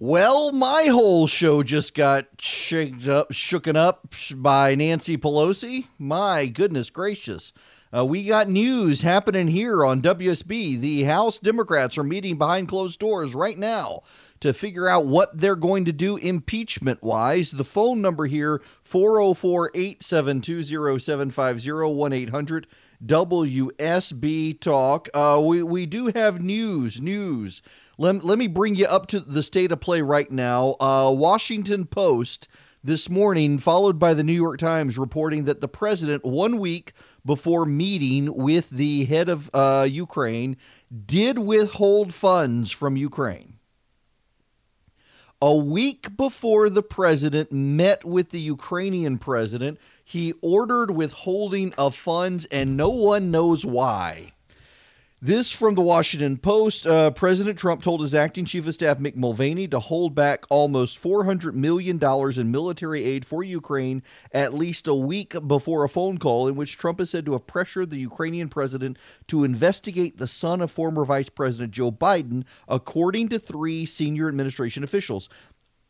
[0.00, 5.88] Well, my whole show just got shaken up, shooken up by Nancy Pelosi.
[5.98, 7.52] My goodness gracious.
[7.92, 10.78] Uh, we got news happening here on WSB.
[10.78, 14.02] The House Democrats are meeting behind closed doors right now
[14.38, 17.50] to figure out what they're going to do impeachment wise.
[17.50, 20.62] The phone number here 404 872
[21.00, 22.66] 0750 1 800
[23.04, 25.08] WSB Talk.
[25.12, 27.62] Uh, we, we do have news, news.
[28.00, 30.76] Let, let me bring you up to the state of play right now.
[30.78, 32.46] Uh, Washington Post
[32.82, 36.92] this morning, followed by the New York Times, reporting that the president, one week
[37.26, 40.56] before meeting with the head of uh, Ukraine,
[41.06, 43.54] did withhold funds from Ukraine.
[45.42, 52.44] A week before the president met with the Ukrainian president, he ordered withholding of funds,
[52.46, 54.34] and no one knows why.
[55.20, 56.86] This from the Washington Post.
[56.86, 61.02] Uh, President Trump told his acting chief of staff, Mick Mulvaney, to hold back almost
[61.02, 61.98] $400 million
[62.38, 66.78] in military aid for Ukraine at least a week before a phone call in which
[66.78, 71.04] Trump is said to have pressured the Ukrainian president to investigate the son of former
[71.04, 75.28] Vice President Joe Biden, according to three senior administration officials.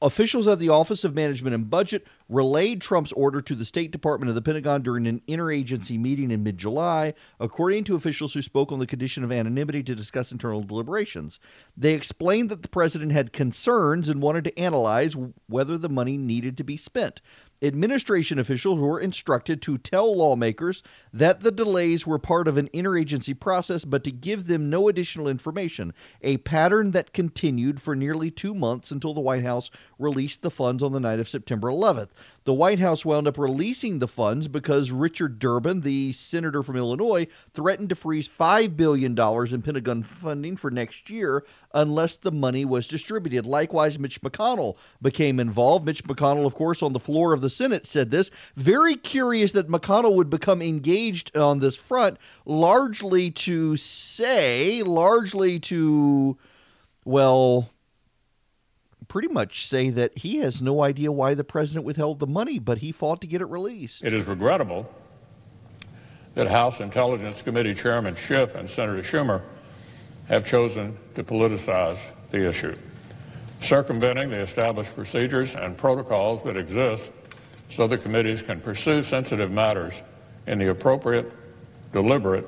[0.00, 4.28] Officials at the Office of Management and Budget relayed Trump's order to the State Department
[4.28, 8.70] of the Pentagon during an interagency meeting in mid July, according to officials who spoke
[8.70, 11.40] on the condition of anonymity to discuss internal deliberations.
[11.76, 15.16] They explained that the president had concerns and wanted to analyze
[15.48, 17.20] whether the money needed to be spent.
[17.60, 23.38] Administration officials were instructed to tell lawmakers that the delays were part of an interagency
[23.38, 25.92] process, but to give them no additional information,
[26.22, 30.82] a pattern that continued for nearly two months until the White House released the funds
[30.82, 32.10] on the night of September 11th.
[32.48, 37.26] The White House wound up releasing the funds because Richard Durbin, the senator from Illinois,
[37.52, 42.88] threatened to freeze $5 billion in Pentagon funding for next year unless the money was
[42.88, 43.44] distributed.
[43.44, 45.84] Likewise, Mitch McConnell became involved.
[45.84, 48.30] Mitch McConnell, of course, on the floor of the Senate said this.
[48.56, 52.16] Very curious that McConnell would become engaged on this front,
[52.46, 56.38] largely to say, largely to,
[57.04, 57.68] well,
[59.08, 62.78] pretty much say that he has no idea why the president withheld the money, but
[62.78, 64.04] he fought to get it released.
[64.04, 64.88] It is regrettable
[66.34, 69.42] that House Intelligence Committee Chairman Schiff and Senator Schumer
[70.28, 71.98] have chosen to politicize
[72.30, 72.76] the issue,
[73.60, 77.12] circumventing the established procedures and protocols that exist
[77.70, 80.02] so the committees can pursue sensitive matters
[80.46, 81.32] in the appropriate,
[81.92, 82.46] deliberate,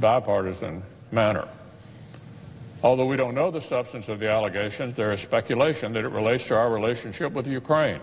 [0.00, 1.48] bipartisan manner.
[2.82, 6.48] Although we don't know the substance of the allegations, there is speculation that it relates
[6.48, 8.00] to our relationship with Ukraine.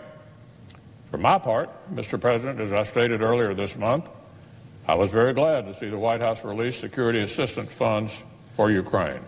[1.11, 2.19] For my part, Mr.
[2.19, 4.09] President, as I stated earlier this month,
[4.87, 8.23] I was very glad to see the White House release security assistance funds
[8.55, 9.19] for Ukraine.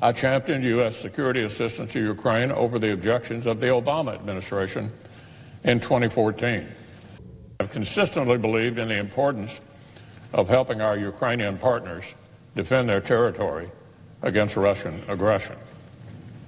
[0.00, 0.96] I championed U.S.
[0.96, 4.90] security assistance to Ukraine over the objections of the Obama administration
[5.64, 6.66] in 2014.
[7.60, 9.60] I've consistently believed in the importance
[10.32, 12.14] of helping our Ukrainian partners
[12.56, 13.70] defend their territory
[14.22, 15.56] against Russian aggression.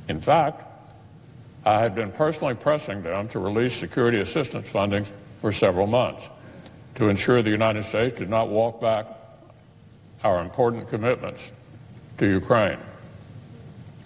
[0.08, 0.64] In fact,
[1.64, 5.06] I had been personally pressing them to release security assistance funding
[5.41, 6.28] for several months
[6.96, 9.06] to ensure the United States did not walk back
[10.24, 11.52] our important commitments
[12.16, 12.78] to Ukraine.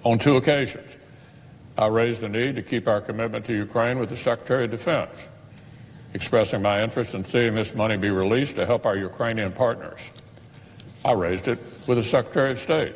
[0.05, 0.99] On two occasions,
[1.79, 5.29] I raised the need to keep our commitment to Ukraine with the Secretary of Defense,
[6.13, 10.01] expressing my interest in seeing this money be released to help our Ukrainian partners.
[11.05, 11.59] I raised it
[11.89, 12.95] with the Secretary of State.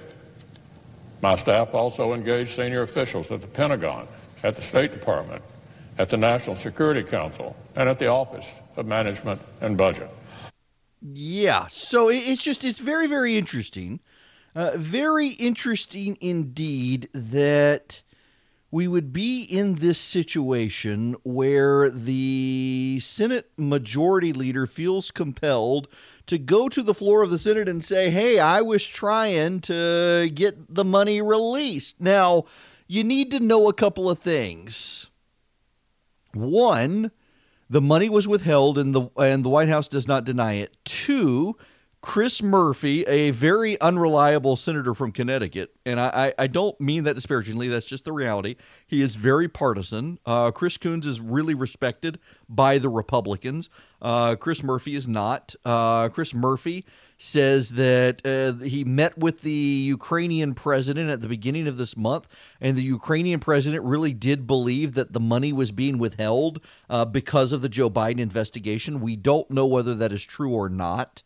[1.23, 4.07] My staff also engaged senior officials at the Pentagon,
[4.45, 5.43] at the State Department,
[5.99, 10.11] at the National Security Council, and at the Office of Management and Budget.
[11.03, 14.01] Yeah, so it's just, it's very, very interesting.
[14.55, 18.03] Uh, very interesting indeed that
[18.71, 25.89] we would be in this situation where the Senate Majority Leader feels compelled
[26.27, 30.31] to go to the floor of the Senate and say, hey, I was trying to
[30.35, 32.01] get the money released.
[32.01, 32.45] Now,
[32.89, 35.11] you need to know a couple of things.
[36.35, 37.13] One,
[37.71, 40.77] the money was withheld and the and the White House does not deny it.
[40.85, 41.57] Two,
[42.03, 47.69] Chris Murphy, a very unreliable senator from Connecticut, and I, I, don't mean that disparagingly,
[47.69, 48.55] that's just the reality.
[48.87, 50.19] He is very partisan.
[50.25, 53.69] Uh, Chris Coons is really respected by the Republicans.
[54.01, 55.55] Uh, Chris Murphy is not.
[55.65, 56.85] Uh, Chris Murphy
[57.19, 62.29] says that uh, he met with the Ukrainian president at the beginning of this month,
[62.61, 66.61] and the Ukrainian president really did believe that the money was being withheld
[66.91, 69.01] uh, because of the Joe Biden investigation.
[69.01, 71.23] We don't know whether that is true or not.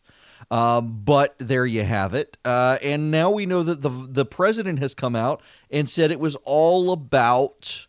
[0.49, 2.37] Um, but there you have it.
[2.43, 6.19] Uh, and now we know that the the president has come out and said it
[6.19, 7.87] was all about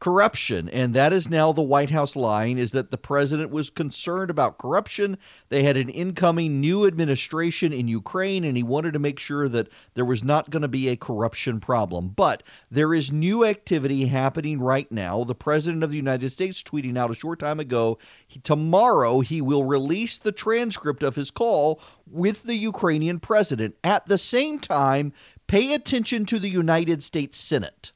[0.00, 0.66] corruption.
[0.70, 4.56] And that is now the white house line is that the president was concerned about
[4.56, 5.18] corruption.
[5.50, 9.68] They had an incoming new administration in ukraine and he wanted to make sure that
[9.94, 12.08] there was not going to be a corruption problem.
[12.08, 15.22] But there is new activity happening right now.
[15.22, 19.42] The president of the united states tweeting out a short time ago he, tomorrow he
[19.42, 21.78] will release the transcript of his call
[22.10, 23.76] with the ukrainian president.
[23.84, 25.12] At the same time
[25.46, 27.92] pay attention to the united states senate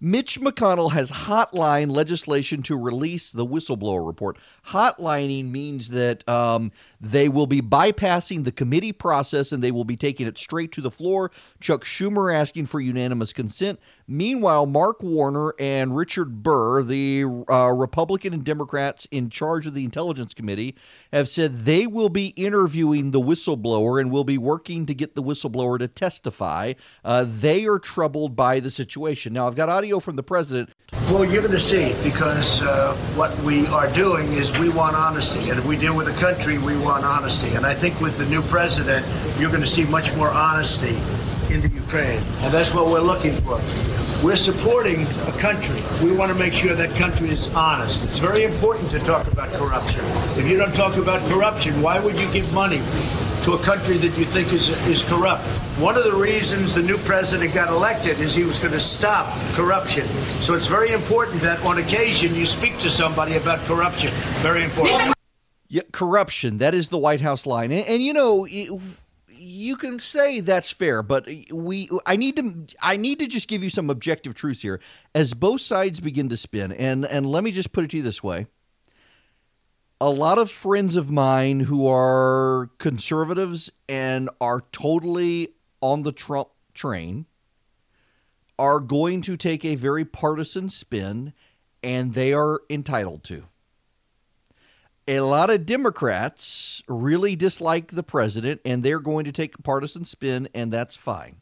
[0.00, 4.38] Mitch McConnell has hotline legislation to release the whistleblower report.
[4.68, 9.96] Hotlining means that um, they will be bypassing the committee process and they will be
[9.96, 11.30] taking it straight to the floor.
[11.60, 13.80] Chuck Schumer asking for unanimous consent.
[14.08, 19.84] Meanwhile, Mark Warner and Richard Burr, the uh, Republican and Democrats in charge of the
[19.84, 20.76] Intelligence Committee,
[21.12, 25.22] have said they will be interviewing the whistleblower and will be working to get the
[25.22, 26.74] whistleblower to testify.
[27.04, 29.32] Uh, they are troubled by the situation.
[29.32, 30.70] Now, I've got audio from the president.
[31.06, 35.50] Well, you're going to see because uh, what we are doing is we want honesty.
[35.50, 37.54] And if we deal with a country, we want honesty.
[37.54, 39.06] And I think with the new president,
[39.38, 40.96] you're going to see much more honesty
[41.54, 42.18] in the Ukraine.
[42.40, 43.60] And that's what we're looking for.
[44.20, 45.80] We're supporting a country.
[46.02, 48.02] We want to make sure that country is honest.
[48.02, 50.04] It's very important to talk about corruption.
[50.36, 52.82] If you don't talk about corruption, why would you give money
[53.44, 55.42] to a country that you think is, is corrupt?
[55.78, 59.26] One of the reasons the new president got elected is he was going to stop
[59.52, 60.06] corruption.
[60.40, 64.10] So it's very important that on occasion you speak to somebody about corruption.
[64.40, 65.14] Very important.
[65.68, 66.58] Yeah, corruption.
[66.58, 67.72] That is the White House line.
[67.72, 68.70] And, and you know, it,
[69.46, 73.62] you can say that's fair, but we I need to I need to just give
[73.62, 74.80] you some objective truths here
[75.14, 76.72] as both sides begin to spin.
[76.72, 78.46] And and let me just put it to you this way.
[80.00, 86.48] A lot of friends of mine who are conservatives and are totally on the Trump
[86.74, 87.26] train
[88.58, 91.32] are going to take a very partisan spin
[91.82, 93.44] and they are entitled to
[95.08, 100.04] a lot of Democrats really dislike the president, and they're going to take a partisan
[100.04, 101.40] spin, and that's fine.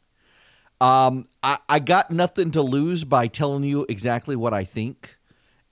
[0.79, 5.14] Um, I, I got nothing to lose by telling you exactly what I think,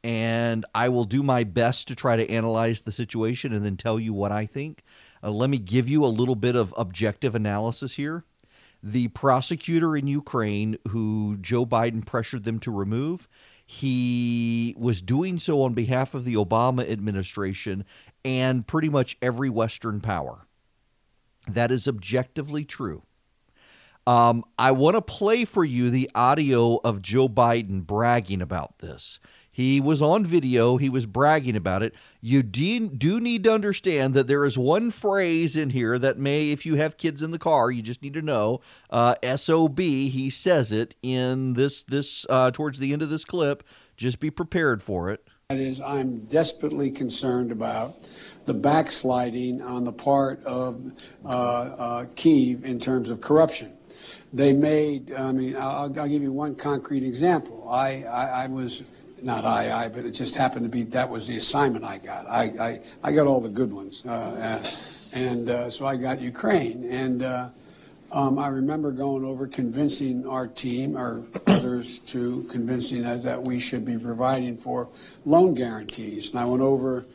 [0.03, 3.99] and I will do my best to try to analyze the situation and then tell
[3.99, 4.83] you what I think.
[5.23, 8.25] Uh, let me give you a little bit of objective analysis here.
[8.81, 13.29] The prosecutor in Ukraine, who Joe Biden pressured them to remove,
[13.65, 17.85] he was doing so on behalf of the Obama administration
[18.25, 20.47] and pretty much every Western power.
[21.47, 23.03] That is objectively true.
[24.05, 29.19] Um, I want to play for you the audio of Joe Biden bragging about this.
[29.53, 30.77] He was on video.
[30.77, 31.93] He was bragging about it.
[32.21, 36.49] You de- do need to understand that there is one phrase in here that may,
[36.49, 38.61] if you have kids in the car, you just need to know.
[38.89, 39.79] Uh, SOB.
[39.79, 43.63] He says it in this this uh, towards the end of this clip.
[43.95, 45.27] Just be prepared for it.
[45.49, 47.95] That is, I'm desperately concerned about
[48.45, 50.81] the backsliding on the part of
[51.23, 53.77] uh, uh Kiev in terms of corruption
[54.33, 55.13] they made.
[55.13, 57.69] I mean, I'll, I'll, give you one concrete example.
[57.69, 58.81] I, I, I was
[59.23, 62.29] not I, I, but it just happened to be that was the assignment I got.
[62.29, 64.05] I, I, I got all the good ones.
[64.05, 64.63] Uh,
[65.13, 66.83] and uh, so I got Ukraine.
[66.89, 67.49] And uh,
[68.11, 73.59] um, I remember going over convincing our team, or others to convincing us that we
[73.59, 74.89] should be providing for
[75.25, 76.31] loan guarantees.
[76.31, 77.05] And I went over,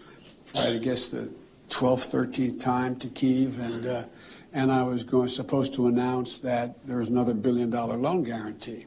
[0.54, 1.32] I guess, the
[1.68, 4.04] 12th, 13th time to Kiev, and, uh,
[4.52, 8.86] and I was going, supposed to announce that there was another billion dollar loan guarantee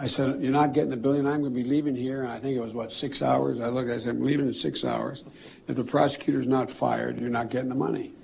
[0.00, 1.26] I said, You're not getting the billion.
[1.26, 2.22] I'm going to be leaving here.
[2.22, 3.60] And I think it was, what, six hours?
[3.60, 5.24] I looked, I said, I'm leaving in six hours.
[5.68, 8.14] If the prosecutor's not fired, you're not getting the money.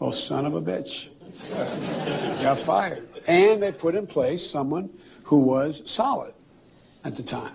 [0.00, 1.10] Oh, son of a bitch.
[2.42, 3.10] Got fired.
[3.26, 4.88] And they put in place someone
[5.24, 6.32] who was solid
[7.04, 7.52] at the time.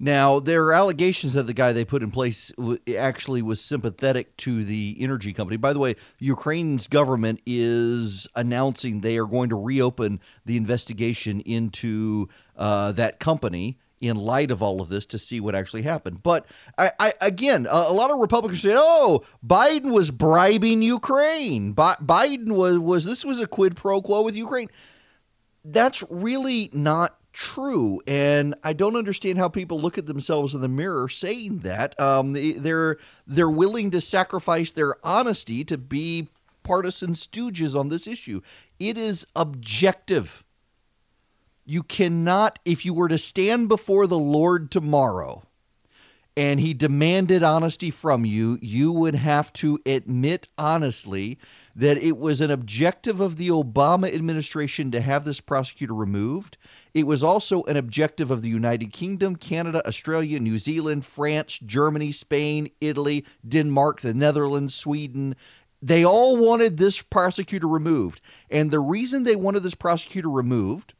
[0.00, 2.52] Now, there are allegations that the guy they put in place
[2.96, 5.56] actually was sympathetic to the energy company.
[5.56, 12.28] By the way, Ukraine's government is announcing they are going to reopen the investigation into
[12.56, 16.22] uh, that company in light of all of this to see what actually happened.
[16.22, 21.72] But I, I again, a, a, lot of Republicans say, "Oh, Biden was bribing Ukraine.
[21.72, 24.68] Bi- Biden was was this was a quid pro quo with Ukraine."
[25.64, 30.68] That's really not true, and I don't understand how people look at themselves in the
[30.68, 31.98] mirror saying that.
[32.00, 36.28] Um, they're they're willing to sacrifice their honesty to be
[36.64, 38.40] partisan stooges on this issue.
[38.80, 40.44] It is objective.
[41.64, 45.42] You cannot, if you were to stand before the Lord tomorrow
[46.36, 51.38] and he demanded honesty from you, you would have to admit honestly
[51.78, 56.58] that it was an objective of the Obama administration to have this prosecutor removed.
[56.92, 62.10] It was also an objective of the United Kingdom, Canada, Australia, New Zealand, France, Germany,
[62.10, 65.36] Spain, Italy, Denmark, the Netherlands, Sweden.
[65.80, 68.20] They all wanted this prosecutor removed.
[68.50, 70.94] And the reason they wanted this prosecutor removed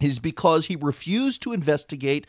[0.00, 2.26] is because he refused to investigate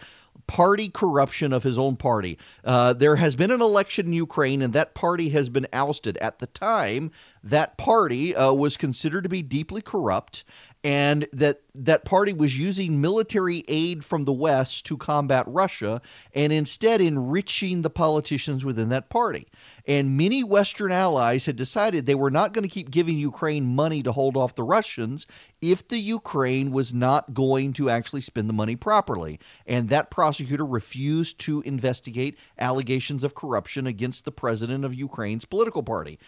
[0.48, 2.38] party corruption of his own party.
[2.64, 6.18] Uh, there has been an election in Ukraine, and that party has been ousted.
[6.18, 7.12] At the time,
[7.44, 10.44] that party uh, was considered to be deeply corrupt,
[10.84, 16.02] and that that party was using military aid from the West to combat Russia,
[16.34, 19.48] and instead enriching the politicians within that party.
[19.90, 24.04] And many Western allies had decided they were not going to keep giving Ukraine money
[24.04, 25.26] to hold off the Russians
[25.64, 29.40] if the Ukraine was not going to actually spend the money properly.
[29.66, 35.82] And that prosecutor refused to investigate allegations of corruption against the president of Ukraine's political
[35.82, 36.20] party.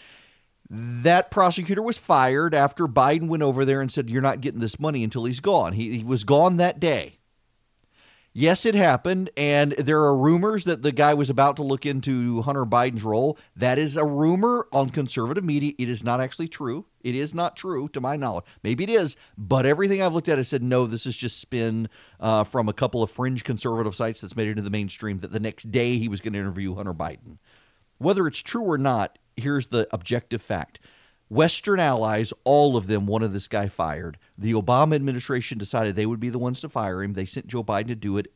[0.68, 4.80] That prosecutor was fired after Biden went over there and said, You're not getting this
[4.80, 5.74] money until he's gone.
[5.74, 7.20] He, he was gone that day.
[8.34, 12.42] Yes, it happened, and there are rumors that the guy was about to look into
[12.44, 13.38] Hunter Biden's role.
[13.58, 15.74] That is a rumor on conservative media.
[15.78, 16.86] It is not actually true.
[17.02, 18.46] It is not true, to my knowledge.
[18.64, 20.86] Maybe it is, but everything I've looked at has said no.
[20.86, 21.90] This is just spin
[22.22, 25.18] uh, from a couple of fringe conservative sites that's made it into the mainstream.
[25.18, 27.38] That the next day he was going to interview Hunter Biden.
[27.98, 30.80] Whether it's true or not, here's the objective fact:
[31.32, 34.18] Western allies, all of them, wanted this guy fired.
[34.38, 37.14] The Obama administration decided they would be the ones to fire him.
[37.14, 38.28] They sent Joe Biden to do it.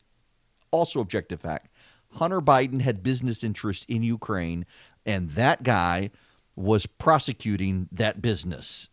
[0.72, 1.68] Also, objective fact
[2.12, 4.66] Hunter Biden had business interests in Ukraine,
[5.06, 6.10] and that guy
[6.56, 8.88] was prosecuting that business.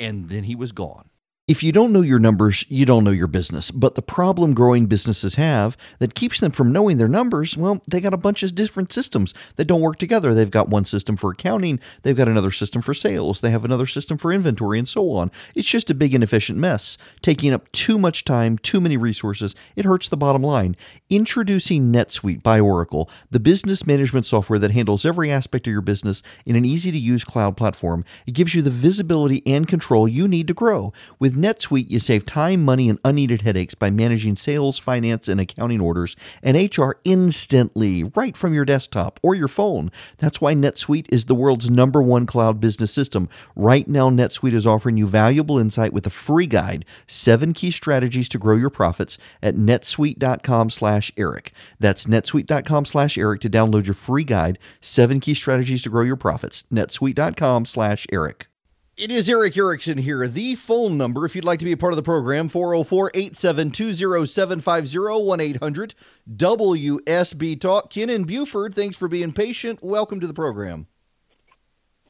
[0.00, 1.08] And then he was gone.
[1.48, 3.70] If you don't know your numbers, you don't know your business.
[3.70, 8.02] But the problem growing businesses have that keeps them from knowing their numbers, well, they
[8.02, 10.34] got a bunch of different systems that don't work together.
[10.34, 13.86] They've got one system for accounting, they've got another system for sales, they have another
[13.86, 15.30] system for inventory, and so on.
[15.54, 19.54] It's just a big inefficient mess, taking up too much time, too many resources.
[19.74, 20.76] It hurts the bottom line.
[21.08, 26.22] Introducing NetSuite by Oracle, the business management software that handles every aspect of your business
[26.44, 28.04] in an easy to use cloud platform.
[28.26, 30.92] It gives you the visibility and control you need to grow.
[31.18, 35.80] With NetSuite, you save time, money, and unneeded headaches by managing sales, finance, and accounting
[35.80, 39.90] orders and HR instantly, right from your desktop or your phone.
[40.18, 43.28] That's why NetSuite is the world's number one cloud business system.
[43.56, 48.28] Right now, NetSuite is offering you valuable insight with a free guide, seven key strategies
[48.30, 51.52] to grow your profits at netsuite.com slash Eric.
[51.78, 56.16] That's netsuite.com slash Eric to download your free guide, seven key strategies to grow your
[56.16, 56.64] profits.
[56.72, 58.48] netsuite.com slash Eric.
[58.98, 60.26] It is Erick Erickson here.
[60.26, 64.26] The phone number, if you'd like to be a part of the program, 404 872
[64.26, 65.94] 0750 1 800
[66.34, 67.90] WSB Talk.
[67.90, 69.78] Ken in Buford, thanks for being patient.
[69.84, 70.88] Welcome to the program.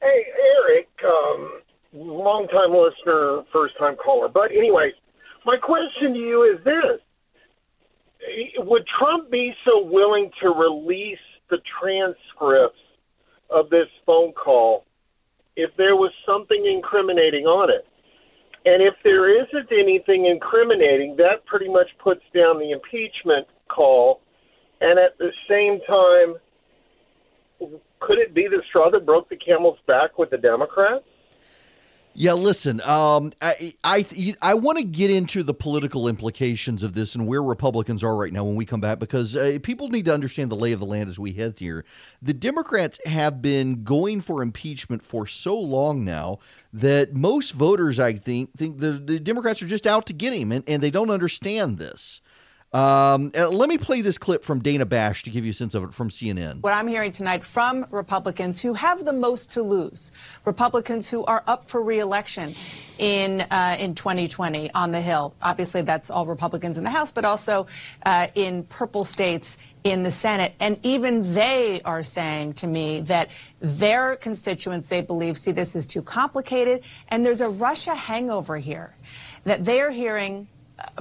[0.01, 0.25] Hey,
[0.65, 1.61] Eric, um,
[1.93, 4.27] long time listener, first time caller.
[4.27, 4.91] But anyway,
[5.45, 6.99] my question to you is this
[8.65, 11.19] Would Trump be so willing to release
[11.51, 12.79] the transcripts
[13.51, 14.85] of this phone call?
[15.59, 17.85] If there was something incriminating on it.
[18.65, 24.21] And if there isn't anything incriminating, that pretty much puts down the impeachment call.
[24.79, 26.39] And at the same time,
[27.99, 31.08] could it be the straw that broke the camel's back with the Democrats?
[32.21, 32.81] Yeah, listen.
[32.81, 34.05] Um, I I
[34.41, 38.33] I want to get into the political implications of this and where Republicans are right
[38.33, 40.85] now when we come back because uh, people need to understand the lay of the
[40.85, 41.85] land as we head here.
[42.21, 46.39] The Democrats have been going for impeachment for so long now
[46.73, 50.51] that most voters, I think, think the, the Democrats are just out to get him,
[50.51, 52.19] and, and they don't understand this.
[52.71, 55.73] Um, uh, let me play this clip from Dana Bash to give you a sense
[55.73, 56.61] of it from CNN.
[56.61, 60.11] What I'm hearing tonight from Republicans who have the most to lose,
[60.45, 62.53] Republicans who are up for reelection
[62.99, 65.33] in uh, in 2020 on the Hill.
[65.41, 67.65] Obviously, that's all Republicans in the House, but also
[68.05, 70.53] uh, in purple states in the Senate.
[70.59, 75.87] And even they are saying to me that their constituents, they believe, see this is
[75.87, 78.93] too complicated, and there's a Russia hangover here.
[79.45, 80.47] That they are hearing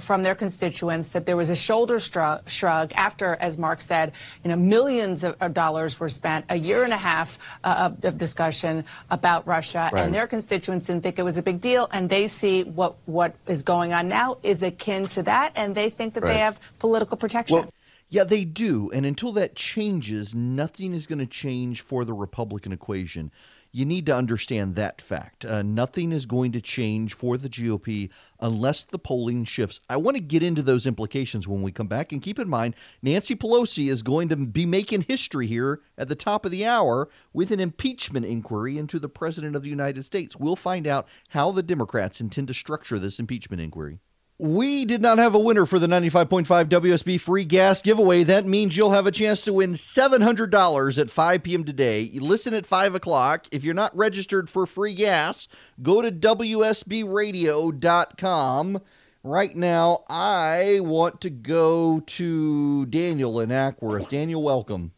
[0.00, 4.12] from their constituents that there was a shoulder shrug after, as Mark said,
[4.44, 8.04] you know, millions of, of dollars were spent, a year and a half uh, of,
[8.04, 10.04] of, discussion about Russia, right.
[10.04, 13.34] and their constituents didn't think it was a big deal, and they see what what
[13.46, 16.32] is going on now is akin to that, and they think that right.
[16.32, 17.56] they have political protection.
[17.56, 17.70] Well,
[18.10, 18.90] yeah, they do.
[18.90, 23.30] And until that changes, nothing is going to change for the Republican equation
[23.72, 25.44] you need to understand that fact.
[25.44, 28.10] Uh, nothing is going to change for the GOP
[28.40, 29.80] unless the polling shifts.
[29.88, 32.12] I want to get into those implications when we come back.
[32.12, 36.14] And keep in mind, Nancy Pelosi is going to be making history here at the
[36.14, 40.36] top of the hour with an impeachment inquiry into the President of the United States.
[40.36, 44.00] We'll find out how the Democrats intend to structure this impeachment inquiry.
[44.40, 48.22] We did not have a winner for the 95.5 WSB free gas giveaway.
[48.22, 51.64] That means you'll have a chance to win $700 at 5 p.m.
[51.64, 52.02] today.
[52.02, 53.48] You listen at 5 o'clock.
[53.50, 55.48] If you're not registered for free gas,
[55.82, 58.80] go to WSBradio.com.
[59.24, 64.08] Right now, I want to go to Daniel in Acworth.
[64.08, 64.92] Daniel, welcome.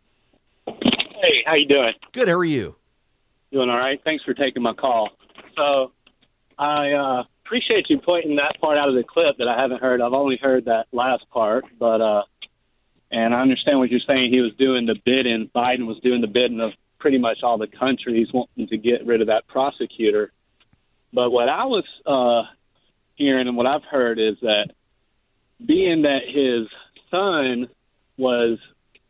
[0.67, 1.95] Hey, how you doing?
[2.13, 2.29] Good.
[2.29, 2.77] How are you?
[3.53, 3.99] Doing all right.
[4.05, 5.09] Thanks for taking my call.
[5.57, 5.93] So,
[6.59, 10.01] I uh, appreciate you pointing that part out of the clip that I haven't heard.
[10.01, 12.23] I've only heard that last part, but uh,
[13.11, 14.31] and I understand what you're saying.
[14.33, 15.51] He was doing the bidding.
[15.53, 19.21] Biden was doing the bidding of pretty much all the countries wanting to get rid
[19.21, 20.31] of that prosecutor.
[21.13, 22.49] But what I was uh,
[23.17, 24.71] hearing and what I've heard is that
[25.67, 26.69] being that his
[27.11, 27.69] son
[28.17, 28.61] was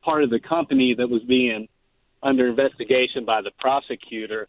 [0.03, 1.69] part of the company that was being
[2.23, 4.47] under investigation by the prosecutor,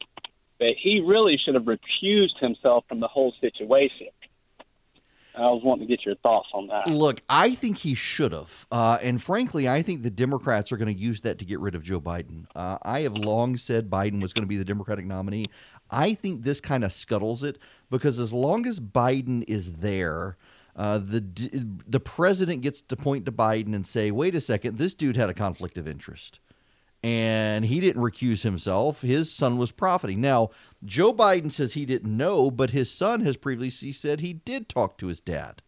[0.62, 4.08] that he really should have recused himself from the whole situation.
[5.34, 6.88] I was wanting to get your thoughts on that.
[6.88, 8.68] Look, I think he should have.
[8.72, 11.74] Uh, and frankly, I think the Democrats are going to use that to get rid
[11.74, 12.46] of Joe Biden.
[12.54, 15.48] Uh, I have long said Biden was going to be the Democratic nominee.
[15.90, 17.58] I think this kind of scuttles it
[17.90, 20.38] because as long as Biden is there,
[20.76, 21.24] uh, the
[21.88, 25.30] the president gets to point to Biden and say, "Wait a second, this dude had
[25.30, 26.40] a conflict of interest."
[27.04, 29.02] And he didn't recuse himself.
[29.02, 30.22] His son was profiting.
[30.22, 30.50] Now,
[30.84, 34.98] Joe Biden says he didn't know, but his son has previously said he did talk
[35.00, 35.62] to his dad.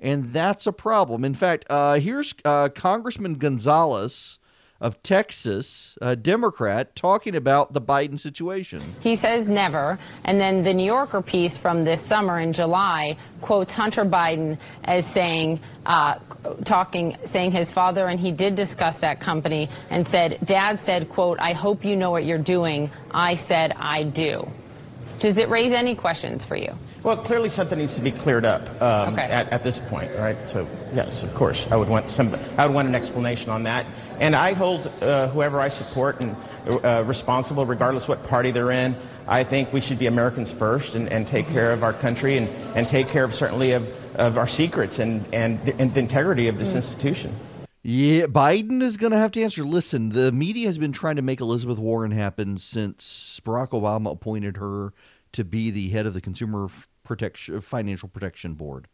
[0.00, 1.24] And that's a problem.
[1.24, 4.37] In fact, uh, here's uh, Congressman Gonzalez
[4.80, 8.80] of Texas, a Democrat, talking about the Biden situation.
[9.00, 9.98] He says never.
[10.24, 15.04] And then the New Yorker piece from this summer in July quotes Hunter Biden as
[15.04, 16.18] saying, uh,
[16.64, 21.38] talking, saying his father and he did discuss that company and said, Dad said, quote,
[21.40, 22.90] I hope you know what you're doing.
[23.10, 24.48] I said, I do.
[25.18, 26.72] Does it raise any questions for you?
[27.02, 29.22] Well, clearly something needs to be cleared up um, okay.
[29.22, 30.36] at, at this point, right?
[30.46, 32.36] So, yes, of course, I would want some.
[32.56, 33.86] I would want an explanation on that.
[34.20, 36.36] And I hold uh, whoever I support and
[36.84, 38.96] uh, responsible, regardless what party they're in.
[39.26, 42.48] I think we should be Americans first and, and take care of our country and,
[42.74, 46.58] and take care of certainly of, of our secrets and, and, and the integrity of
[46.58, 46.76] this mm.
[46.76, 47.34] institution.
[47.82, 49.62] Yeah, Biden is going to have to answer.
[49.64, 54.56] Listen, the media has been trying to make Elizabeth Warren happen since Barack Obama appointed
[54.56, 54.92] her
[55.32, 56.68] to be the head of the Consumer
[57.04, 58.88] Protection Financial Protection Board.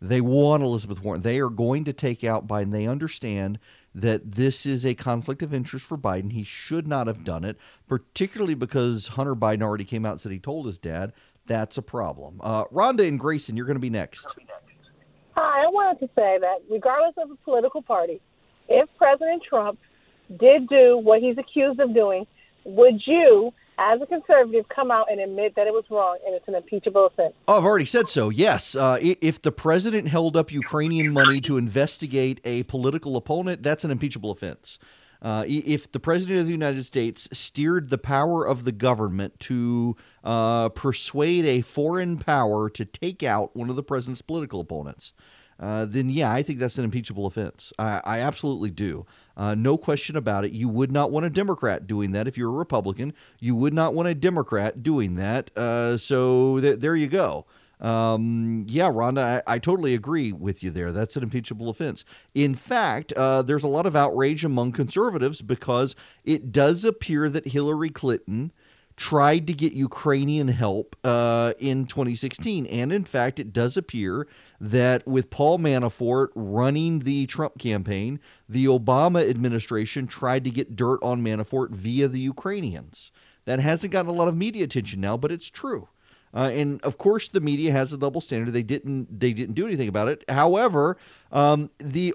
[0.00, 1.22] They want Elizabeth Warren.
[1.22, 2.70] They are going to take out Biden.
[2.70, 3.58] They understand
[3.96, 6.30] that this is a conflict of interest for Biden.
[6.30, 7.56] He should not have done it,
[7.88, 11.14] particularly because Hunter Biden already came out and said he told his dad.
[11.46, 12.38] That's a problem.
[12.42, 14.36] Uh, Rhonda and Grayson, you're going to be next.
[15.34, 18.20] Hi, I wanted to say that regardless of the political party,
[18.68, 19.78] if President Trump
[20.38, 22.26] did do what he's accused of doing,
[22.64, 26.48] would you as a conservative, come out and admit that it was wrong and it's
[26.48, 27.34] an impeachable offense.
[27.46, 28.30] Oh, I've already said so.
[28.30, 33.84] Yes, uh, if the president held up Ukrainian money to investigate a political opponent, that's
[33.84, 34.78] an impeachable offense.
[35.22, 39.96] Uh, if the president of the United States steered the power of the government to
[40.22, 45.12] uh, persuade a foreign power to take out one of the president's political opponents,
[45.58, 47.72] uh, then yeah, I think that's an impeachable offense.
[47.78, 49.06] I, I absolutely do.
[49.36, 50.52] Uh, no question about it.
[50.52, 53.12] You would not want a Democrat doing that if you're a Republican.
[53.40, 55.50] You would not want a Democrat doing that.
[55.56, 57.46] Uh, so th- there you go.
[57.80, 60.92] Um, yeah, Rhonda, I, I, totally agree with you there.
[60.92, 62.06] That's an impeachable offense.
[62.34, 67.48] In fact, uh, there's a lot of outrage among conservatives because it does appear that
[67.48, 68.50] Hillary Clinton
[68.96, 72.66] tried to get Ukrainian help uh, in 2016.
[72.66, 74.26] And in fact, it does appear
[74.60, 80.98] that with Paul Manafort running the Trump campaign, the Obama administration tried to get dirt
[81.02, 83.12] on Manafort via the Ukrainians.
[83.44, 85.88] That hasn't gotten a lot of media attention now, but it's true.
[86.34, 88.52] Uh, and of course, the media has a double standard.
[88.52, 89.20] They didn't.
[89.20, 90.24] They didn't do anything about it.
[90.28, 90.98] However,
[91.32, 92.12] um, the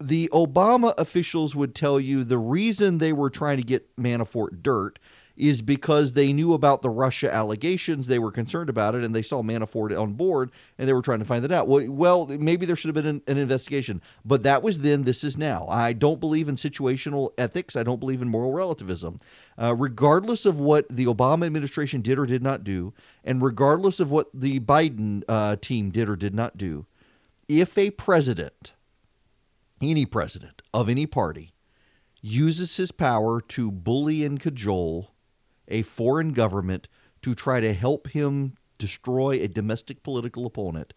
[0.00, 4.98] the Obama officials would tell you the reason they were trying to get Manafort dirt
[5.36, 8.06] is because they knew about the Russia allegations.
[8.06, 11.20] They were concerned about it and they saw Manafort on board and they were trying
[11.20, 11.68] to find that out.
[11.68, 15.24] Well, well maybe there should have been an, an investigation, but that was then, this
[15.24, 15.66] is now.
[15.68, 19.20] I don't believe in situational ethics, I don't believe in moral relativism.
[19.60, 22.92] Uh, regardless of what the Obama administration did or did not do,
[23.24, 26.86] and regardless of what the Biden uh, team did or did not do,
[27.48, 28.72] if a president,
[29.80, 31.52] any president of any party,
[32.22, 35.11] uses his power to bully and cajole
[35.72, 36.86] a foreign government
[37.22, 40.92] to try to help him destroy a domestic political opponent,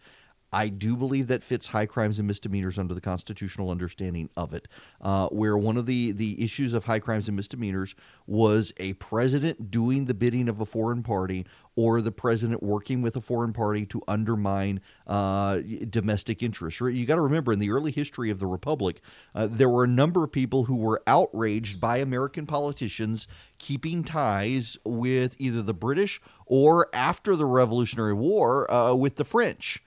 [0.52, 4.68] I do believe that fits high crimes and misdemeanors under the constitutional understanding of it,
[5.00, 7.94] uh, where one of the, the issues of high crimes and misdemeanors
[8.26, 13.16] was a president doing the bidding of a foreign party or the president working with
[13.16, 16.80] a foreign party to undermine uh, domestic interests.
[16.80, 19.02] You got to remember, in the early history of the republic,
[19.34, 23.28] uh, there were a number of people who were outraged by American politicians
[23.58, 29.82] keeping ties with either the British or after the Revolutionary War uh, with the French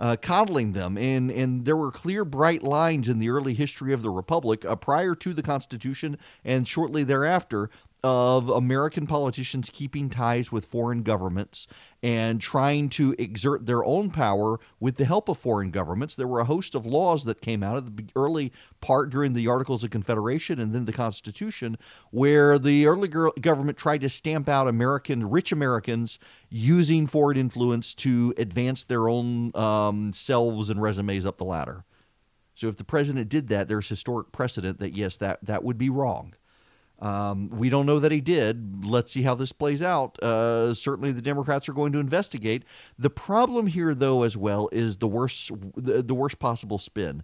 [0.00, 0.96] uh, coddling them.
[0.98, 4.76] And, and there were clear, bright lines in the early history of the Republic uh,
[4.76, 7.70] prior to the Constitution and shortly thereafter
[8.04, 11.66] of American politicians keeping ties with foreign governments
[12.02, 16.14] and trying to exert their own power with the help of foreign governments.
[16.14, 19.48] There were a host of laws that came out of the early part during the
[19.48, 21.78] Articles of Confederation and then the Constitution,
[22.10, 26.18] where the early government tried to stamp out American, rich Americans
[26.50, 31.86] using foreign influence to advance their own um, selves and resumes up the ladder.
[32.54, 35.88] So if the president did that, there's historic precedent that yes, that that would be
[35.88, 36.34] wrong.
[37.04, 38.86] Um, we don't know that he did.
[38.86, 40.18] Let's see how this plays out.
[40.22, 42.64] Uh, certainly, the Democrats are going to investigate.
[42.98, 47.22] The problem here, though, as well, is the worst the, the worst possible spin.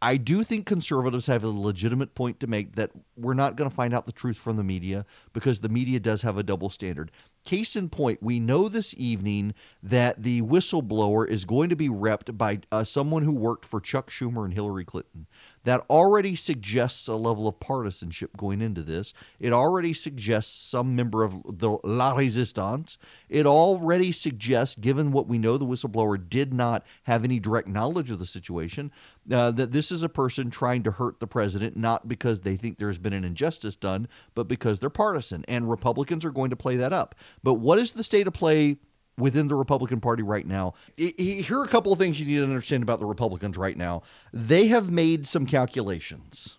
[0.00, 3.74] I do think conservatives have a legitimate point to make that we're not going to
[3.74, 7.10] find out the truth from the media because the media does have a double standard.
[7.44, 12.38] Case in point, we know this evening that the whistleblower is going to be repped
[12.38, 15.26] by uh, someone who worked for Chuck Schumer and Hillary Clinton
[15.64, 19.14] that already suggests a level of partisanship going into this.
[19.38, 22.98] It already suggests some member of the La Resistance.
[23.28, 28.10] It already suggests, given what we know, the whistleblower did not have any direct knowledge
[28.10, 28.90] of the situation,
[29.30, 32.78] uh, that this is a person trying to hurt the president, not because they think
[32.78, 35.44] there's been an injustice done, but because they're partisan.
[35.46, 37.14] And Republicans are going to play that up.
[37.42, 38.78] But what is the state of play
[39.18, 40.74] within the Republican Party right now.
[40.96, 44.02] Here are a couple of things you need to understand about the Republicans right now.
[44.32, 46.58] They have made some calculations.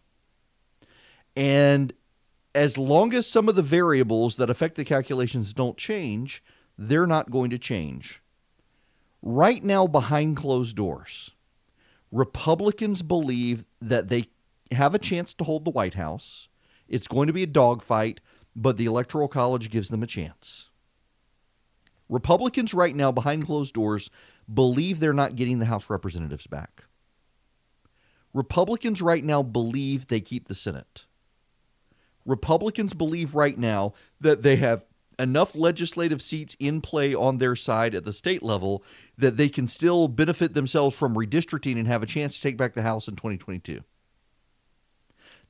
[1.36, 1.94] And
[2.54, 6.44] as long as some of the variables that affect the calculations don't change,
[6.78, 8.22] they're not going to change.
[9.22, 11.32] Right now, behind closed doors,
[12.12, 14.28] Republicans believe that they
[14.72, 16.50] have a chance to hold the White House.
[16.88, 18.20] It's going to be a dogfight,
[18.56, 20.70] but the Electoral College gives them a chance.
[22.10, 24.10] Republicans right now behind closed doors
[24.52, 26.84] believe they're not getting the House representatives back.
[28.34, 31.06] Republicans right now believe they keep the Senate.
[32.26, 34.86] Republicans believe right now that they have
[35.20, 38.84] enough legislative seats in play on their side at the state level
[39.18, 42.74] that they can still benefit themselves from redistricting and have a chance to take back
[42.74, 43.82] the House in 2022.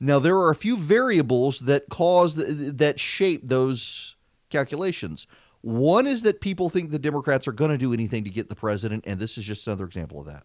[0.00, 4.16] Now there are a few variables that cause that shape those
[4.50, 5.26] calculations.
[5.64, 8.54] One is that people think the Democrats are going to do anything to get the
[8.54, 10.42] president, and this is just another example of that.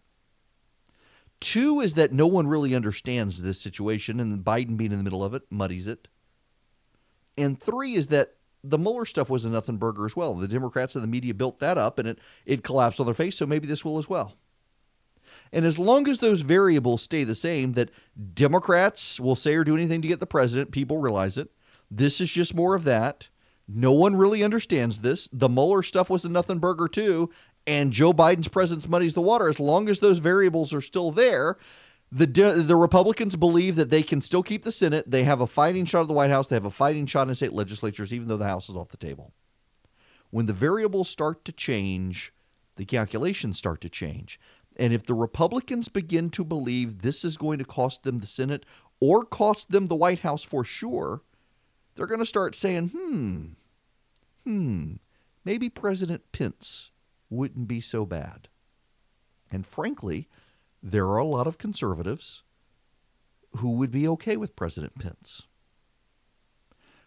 [1.40, 5.22] Two is that no one really understands this situation, and Biden being in the middle
[5.22, 6.08] of it muddies it.
[7.36, 10.32] And three is that the Mueller stuff was a nothing burger as well.
[10.32, 13.36] The Democrats and the media built that up, and it, it collapsed on their face,
[13.36, 14.38] so maybe this will as well.
[15.52, 17.90] And as long as those variables stay the same, that
[18.32, 21.50] Democrats will say or do anything to get the president, people realize it.
[21.90, 23.28] This is just more of that.
[23.72, 25.28] No one really understands this.
[25.32, 27.30] The Mueller stuff was a nothing burger too,
[27.66, 29.48] and Joe Biden's presence muddies the water.
[29.48, 31.56] As long as those variables are still there,
[32.10, 35.08] the the Republicans believe that they can still keep the Senate.
[35.08, 36.48] They have a fighting shot at the White House.
[36.48, 38.96] They have a fighting shot in state legislatures, even though the House is off the
[38.96, 39.32] table.
[40.30, 42.32] When the variables start to change,
[42.76, 44.40] the calculations start to change.
[44.76, 48.64] And if the Republicans begin to believe this is going to cost them the Senate
[48.98, 51.22] or cost them the White House for sure,
[51.94, 53.46] they're going to start saying, hmm,
[54.50, 54.92] hmm,
[55.44, 56.90] maybe President Pence
[57.28, 58.48] wouldn't be so bad.
[59.50, 60.28] And frankly,
[60.82, 62.42] there are a lot of conservatives
[63.56, 65.46] who would be okay with President Pence,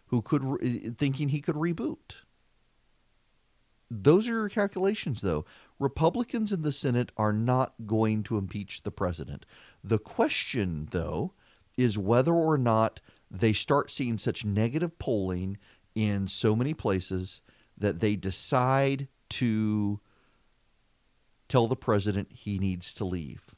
[0.06, 2.22] who could re- thinking he could reboot.
[3.90, 5.44] Those are your calculations, though.
[5.78, 9.44] Republicans in the Senate are not going to impeach the president.
[9.82, 11.34] The question, though,
[11.76, 15.58] is whether or not they start seeing such negative polling
[15.94, 17.40] in so many places
[17.76, 20.00] that they decide to
[21.48, 23.54] tell the president he needs to leave.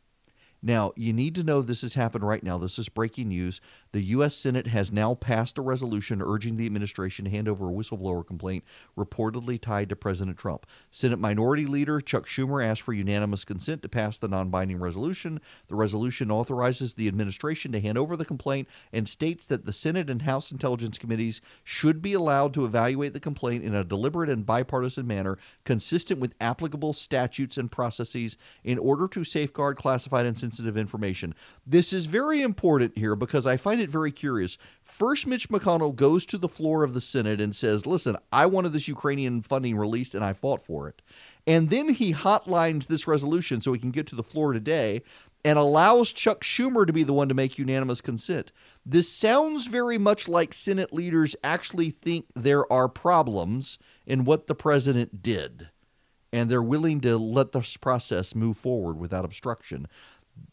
[0.62, 2.59] Now, you need to know this has happened right now.
[2.59, 3.61] This is breaking news.
[3.97, 4.35] The U.S.
[4.35, 8.63] Senate has now passed a resolution urging the administration to hand over a whistleblower complaint
[8.95, 10.67] reportedly tied to President Trump.
[10.91, 15.41] Senate Minority Leader Chuck Schumer asked for unanimous consent to pass the non binding resolution.
[15.69, 20.11] The resolution authorizes the administration to hand over the complaint and states that the Senate
[20.11, 24.45] and House Intelligence Committees should be allowed to evaluate the complaint in a deliberate and
[24.45, 30.77] bipartisan manner consistent with applicable statutes and processes in order to safeguard classified and sensitive
[30.77, 31.35] information.
[31.67, 34.59] This is very important here because I find it very curious.
[34.83, 38.72] First, Mitch McConnell goes to the floor of the Senate and says, Listen, I wanted
[38.72, 41.03] this Ukrainian funding released and I fought for it.
[41.46, 45.03] And then he hotlines this resolution so he can get to the floor today
[45.44, 48.51] and allows Chuck Schumer to be the one to make unanimous consent.
[48.85, 54.57] This sounds very much like Senate leaders actually think there are problems in what the
[54.57, 55.68] president did,
[56.33, 59.87] and they're willing to let this process move forward without obstruction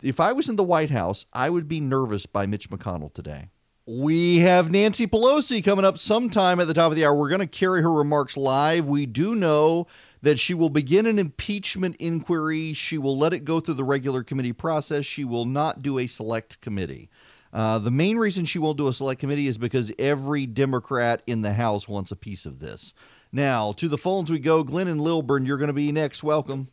[0.01, 3.49] if I was in the White House, I would be nervous by Mitch McConnell today.
[3.85, 7.13] We have Nancy Pelosi coming up sometime at the top of the hour.
[7.13, 8.87] We're going to carry her remarks live.
[8.87, 9.87] We do know
[10.21, 12.71] that she will begin an impeachment inquiry.
[12.71, 15.05] She will let it go through the regular committee process.
[15.05, 17.09] She will not do a select committee.
[17.51, 21.41] Uh, the main reason she won't do a select committee is because every Democrat in
[21.41, 22.93] the House wants a piece of this.
[23.33, 24.63] Now, to the phones we go.
[24.63, 26.23] Glenn and Lilburn, you're going to be next.
[26.23, 26.69] Welcome.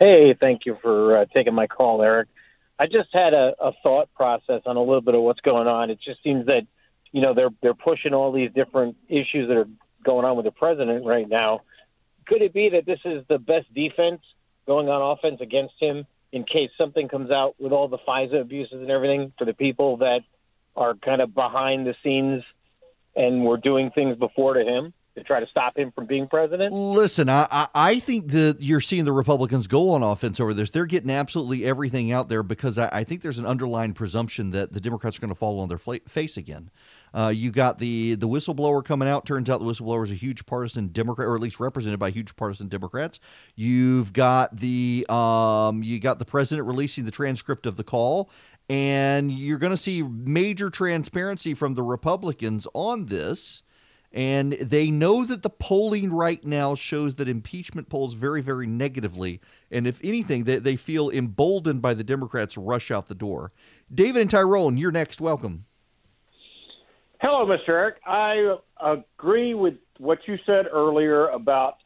[0.00, 2.28] Hey, thank you for uh, taking my call, Eric.
[2.78, 5.90] I just had a, a thought process on a little bit of what's going on.
[5.90, 6.62] It just seems that
[7.10, 9.68] you know they're they're pushing all these different issues that are
[10.04, 11.62] going on with the president right now.
[12.26, 14.20] Could it be that this is the best defense
[14.66, 18.80] going on offense against him in case something comes out with all the FISA abuses
[18.80, 20.20] and everything for the people that
[20.76, 22.44] are kind of behind the scenes
[23.16, 24.92] and were doing things before to him?
[25.18, 26.72] To try to stop him from being president?
[26.72, 30.70] Listen, I, I think that you're seeing the Republicans go on offense over this.
[30.70, 34.72] They're getting absolutely everything out there because I, I think there's an underlying presumption that
[34.72, 36.70] the Democrats are going to fall on their face again.
[37.14, 39.24] Uh, you got the the whistleblower coming out.
[39.24, 42.36] Turns out the whistleblower is a huge partisan Democrat, or at least represented by huge
[42.36, 43.18] partisan Democrats.
[43.56, 48.30] You've got the um, you got the president releasing the transcript of the call,
[48.68, 53.62] and you're going to see major transparency from the Republicans on this.
[54.12, 59.40] And they know that the polling right now shows that impeachment polls very, very negatively.
[59.70, 63.52] And if anything, they, they feel emboldened by the Democrats' rush out the door.
[63.94, 65.20] David and Tyrone, you're next.
[65.20, 65.66] Welcome.
[67.20, 67.68] Hello, Mr.
[67.70, 67.96] Eric.
[68.06, 71.78] I agree with what you said earlier about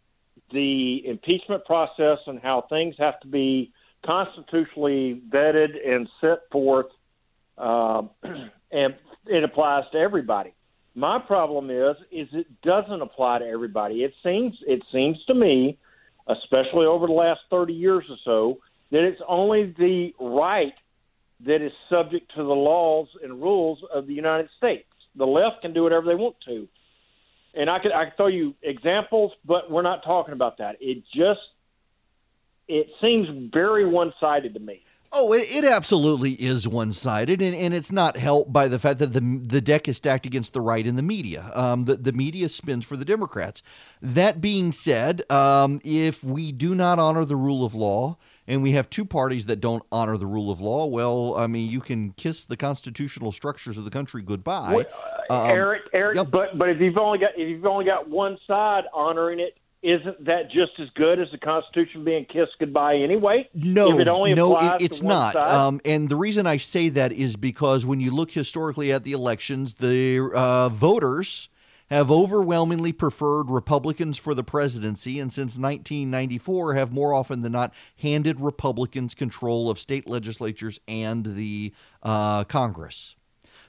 [0.53, 3.73] the impeachment process and how things have to be
[4.05, 6.87] constitutionally vetted and set forth,
[7.57, 8.03] uh,
[8.71, 8.95] and
[9.27, 10.53] it applies to everybody.
[10.95, 14.05] My problem is is it doesn't apply to everybody.
[14.05, 15.79] It seems it seems to me,
[16.29, 18.59] especially over the last 30 years or so,
[18.91, 20.75] that it's only the right
[21.47, 24.87] that is subject to the laws and rules of the United States.
[25.17, 26.69] The left can do whatever they want to.
[27.55, 30.77] And I could I could throw you examples, but we're not talking about that.
[30.81, 31.41] It just
[32.69, 34.83] it seems very one-sided to me.
[35.15, 38.99] Oh, it, it absolutely is one sided, and, and it's not helped by the fact
[39.01, 41.51] that the the deck is stacked against the right in the media.
[41.55, 43.63] Um, the, the media spins for the Democrats.
[44.01, 48.73] That being said, um, if we do not honor the rule of law, and we
[48.73, 52.13] have two parties that don't honor the rule of law, well, I mean, you can
[52.13, 54.75] kiss the constitutional structures of the country goodbye.
[54.75, 54.87] Well,
[55.31, 56.31] uh, um, Eric, Eric, yep.
[56.31, 60.25] but but if you've only got if you've only got one side honoring it, isn't
[60.25, 63.49] that just as good as the Constitution being kissed goodbye anyway?
[63.53, 65.35] No, it no, it, it's not.
[65.37, 69.13] Um, and the reason I say that is because when you look historically at the
[69.13, 71.49] elections, the uh, voters
[71.91, 77.75] have overwhelmingly preferred Republicans for the presidency, and since 1994 have more often than not
[77.97, 83.17] handed Republicans control of state legislatures and the uh, Congress.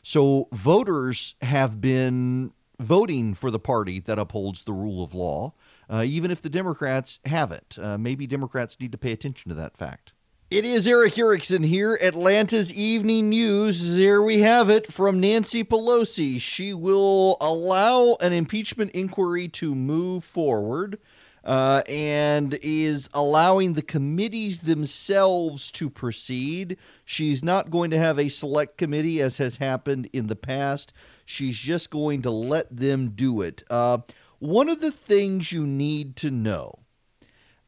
[0.04, 5.54] So voters have been voting for the party that upholds the rule of law
[5.90, 7.78] uh, even if the Democrats have it.
[7.80, 10.14] Uh, maybe Democrats need to pay attention to that fact.
[10.54, 13.96] It is Erick Erickson here, Atlanta's Evening News.
[13.96, 16.40] There we have it from Nancy Pelosi.
[16.40, 21.00] She will allow an impeachment inquiry to move forward
[21.44, 26.78] uh, and is allowing the committees themselves to proceed.
[27.04, 30.94] She's not going to have a select committee as has happened in the past.
[31.26, 33.64] She's just going to let them do it.
[33.70, 34.00] Uh,
[34.44, 36.80] one of the things you need to know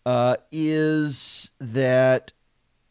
[0.05, 2.33] uh, is that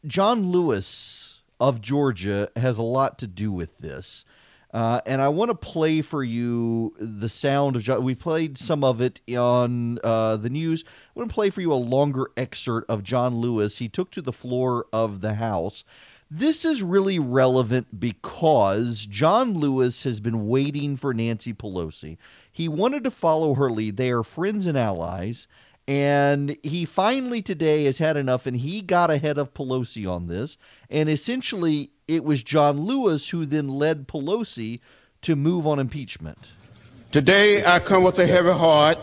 [0.06, 4.24] John Lewis of Georgia has a lot to do with this.
[4.72, 8.02] Uh, and I want to play for you the sound of John.
[8.02, 10.82] We played some of it on uh, the news.
[10.88, 13.76] I want to play for you a longer excerpt of John Lewis.
[13.76, 15.84] He took to the floor of the House.
[16.30, 22.16] This is really relevant because John Lewis has been waiting for Nancy Pelosi.
[22.54, 23.96] He wanted to follow her lead.
[23.96, 25.48] They are friends and allies.
[25.88, 30.56] And he finally today has had enough, and he got ahead of Pelosi on this.
[30.88, 34.78] And essentially, it was John Lewis who then led Pelosi
[35.22, 36.38] to move on impeachment.
[37.10, 38.98] Today, I come with a heavy heart,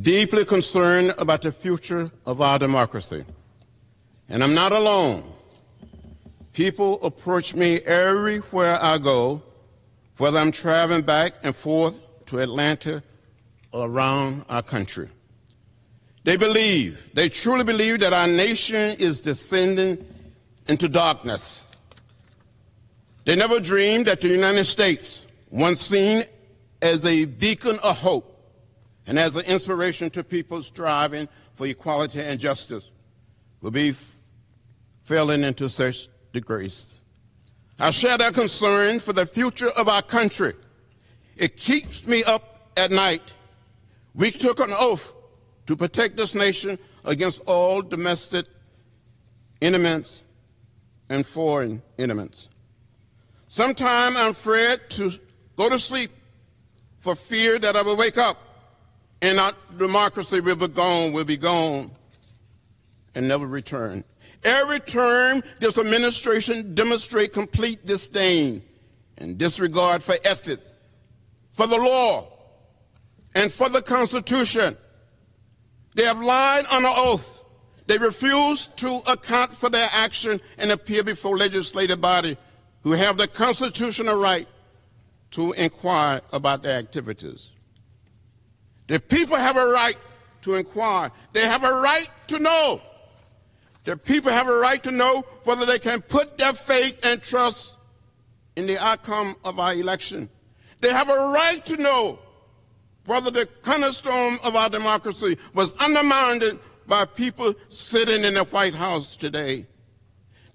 [0.00, 3.26] deeply concerned about the future of our democracy.
[4.30, 5.30] And I'm not alone.
[6.54, 9.42] People approach me everywhere I go,
[10.16, 13.02] whether I'm traveling back and forth to Atlanta
[13.72, 15.08] or around our country.
[16.24, 20.04] They believe, they truly believe that our nation is descending
[20.68, 21.66] into darkness.
[23.24, 26.24] They never dreamed that the United States, once seen
[26.80, 28.28] as a beacon of hope
[29.06, 32.88] and as an inspiration to people striving for equality and justice,
[33.60, 33.94] would be
[35.02, 36.98] falling into such disgrace.
[37.78, 40.54] I share their concern for the future of our country.
[41.36, 43.22] It keeps me up at night.
[44.14, 45.12] We took an oath
[45.66, 48.46] to protect this nation against all domestic
[49.60, 50.20] enemies
[51.08, 52.48] and foreign enemies.
[53.48, 55.12] Sometimes I'm afraid to
[55.56, 56.10] go to sleep
[57.00, 58.38] for fear that I will wake up
[59.22, 61.90] and our democracy will be gone, will be gone,
[63.14, 64.04] and never return.
[64.44, 68.62] Every term, this administration demonstrates complete disdain
[69.18, 70.74] and disregard for ethics,
[71.52, 72.28] for the law,
[73.34, 74.76] and for the Constitution.
[75.94, 77.44] They have lied on an oath.
[77.86, 82.36] They refuse to account for their action and appear before legislative body
[82.82, 84.48] who have the constitutional right
[85.32, 87.50] to inquire about their activities.
[88.86, 89.96] The people have a right
[90.42, 91.10] to inquire.
[91.32, 92.80] They have a right to know.
[93.84, 97.76] The people have a right to know whether they can put their faith and trust
[98.56, 100.28] in the outcome of our election.
[100.82, 102.18] They have a right to know
[103.06, 109.14] whether the cornerstone of our democracy was undermined by people sitting in the White House
[109.14, 109.66] today.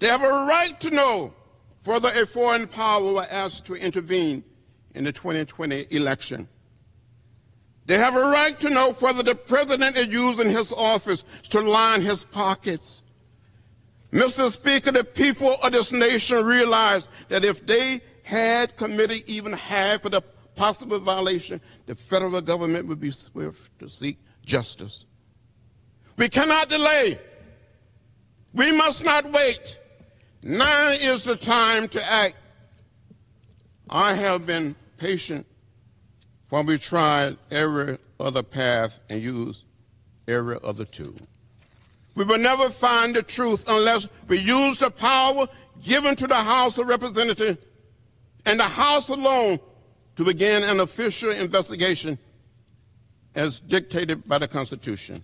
[0.00, 1.32] They have a right to know
[1.84, 4.44] whether a foreign power will asked to intervene
[4.94, 6.46] in the 2020 election.
[7.86, 12.02] They have a right to know whether the president is using his office to line
[12.02, 13.00] his pockets.
[14.12, 14.50] Mr.
[14.50, 20.12] Speaker, the people of this nation realize that if they had committed even half of
[20.12, 20.20] the
[20.54, 25.06] possible violation, the federal government would be swift to seek justice.
[26.18, 27.18] We cannot delay.
[28.52, 29.78] We must not wait.
[30.42, 32.36] Now is the time to act.
[33.88, 35.46] I have been patient
[36.50, 39.62] while we tried every other path and used
[40.26, 41.16] every other tool.
[42.14, 45.46] We will never find the truth unless we use the power
[45.82, 47.58] given to the House of Representatives
[48.44, 49.58] and the House alone
[50.16, 52.18] to begin an official investigation
[53.34, 55.22] as dictated by the Constitution.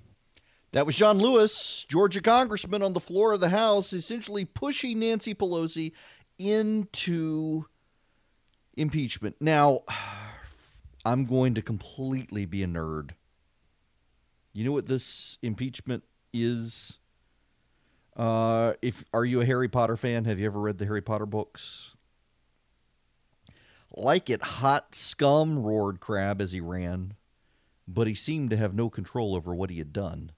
[0.73, 5.35] That was John Lewis, Georgia congressman on the floor of the House, essentially pushing Nancy
[5.35, 5.93] Pelosi
[6.39, 7.67] into
[8.77, 9.37] impeachment.
[9.41, 9.83] Now,
[11.05, 13.11] I'm going to completely be a nerd.
[14.53, 16.99] You know what this impeachment is?
[18.17, 20.25] Uh, if are you a Harry Potter fan?
[20.25, 21.94] Have you ever read the Harry Potter books?
[23.97, 27.15] Like it hot scum, roared Crabbe as he ran,
[27.87, 30.33] but he seemed to have no control over what he had done.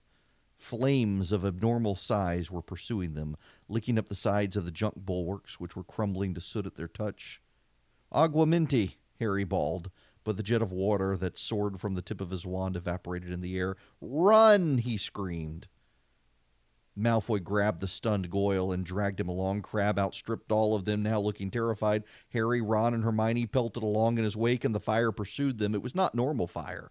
[0.58, 5.58] Flames of abnormal size were pursuing them, licking up the sides of the junk bulwarks,
[5.58, 7.40] which were crumbling to soot at their touch.
[8.12, 9.90] Aguamenti, Harry bawled,
[10.22, 13.40] but the jet of water that soared from the tip of his wand evaporated in
[13.40, 13.76] the air.
[14.02, 14.78] Run!
[14.78, 15.66] he screamed.
[16.98, 19.60] Malfoy grabbed the stunned Goyle and dragged him along.
[19.60, 22.04] Crabbe outstripped all of them, now looking terrified.
[22.30, 25.74] Harry, Ron, and Hermione pelted along in his wake, and the fire pursued them.
[25.74, 26.90] It was not normal fire.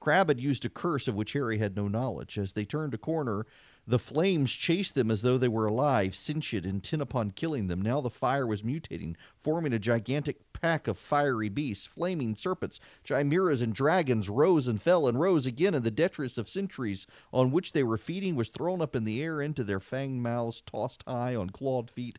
[0.00, 2.38] Crabbe had used a curse of which Harry had no knowledge.
[2.38, 3.46] As they turned a corner,
[3.86, 7.80] the flames chased them as though they were alive, sentient, intent upon killing them.
[7.80, 13.62] Now the fire was mutating, forming a gigantic pack of fiery beasts, flaming serpents, chimeras,
[13.62, 17.72] and dragons rose and fell and rose again, and the detritus of centuries on which
[17.72, 21.34] they were feeding was thrown up in the air into their fanged mouths, tossed high
[21.34, 22.18] on clawed feet,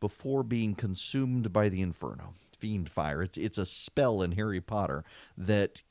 [0.00, 2.34] before being consumed by the inferno.
[2.58, 3.24] Fiendfyre.
[3.24, 5.04] It's it's a spell in Harry Potter
[5.36, 5.82] that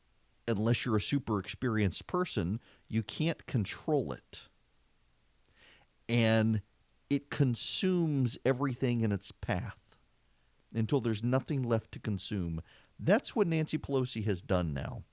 [0.48, 4.42] unless you're a super experienced person, you can't control it.
[6.10, 6.62] And
[7.10, 9.78] it consumes everything in its path.
[10.74, 12.62] until there's nothing left to consume.
[13.00, 15.04] That's what Nancy Pelosi has done now.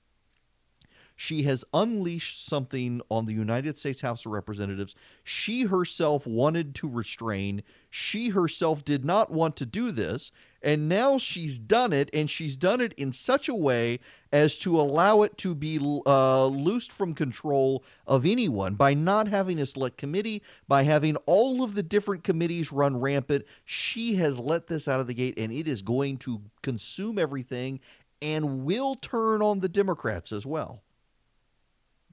[1.19, 6.87] She has unleashed something on the United States House of Representatives she herself wanted to
[6.87, 7.63] restrain.
[7.89, 10.31] She herself did not want to do this.
[10.61, 13.99] And now she's done it, and she's done it in such a way
[14.31, 19.59] as to allow it to be uh, loosed from control of anyone by not having
[19.59, 23.45] a select committee, by having all of the different committees run rampant.
[23.65, 27.79] She has let this out of the gate, and it is going to consume everything
[28.21, 30.83] and will turn on the Democrats as well.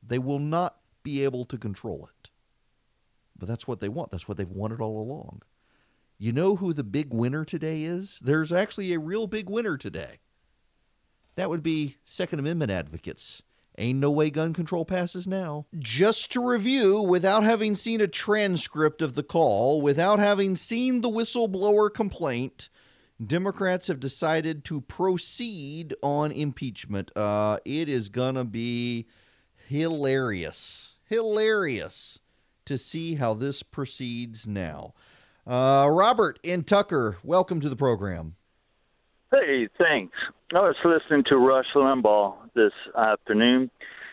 [0.06, 2.30] They will not be able to control it.
[3.36, 4.10] But that's what they want.
[4.10, 5.42] That's what they've wanted all along.
[6.18, 8.20] You know who the big winner today is?
[8.20, 10.20] There's actually a real big winner today.
[11.36, 13.42] That would be Second Amendment advocates.
[13.76, 15.66] Ain't no way gun control passes now.
[15.76, 21.10] Just to review, without having seen a transcript of the call, without having seen the
[21.10, 22.68] whistleblower complaint,
[23.24, 27.10] Democrats have decided to proceed on impeachment.
[27.16, 29.08] Uh, it is going to be
[29.66, 32.18] hilarious, hilarious
[32.64, 34.94] to see how this proceeds now.
[35.46, 38.36] Uh, Robert and Tucker, welcome to the program.
[39.30, 40.16] Hey, thanks.
[40.54, 43.70] I was listening to Rush Limbaugh this afternoon,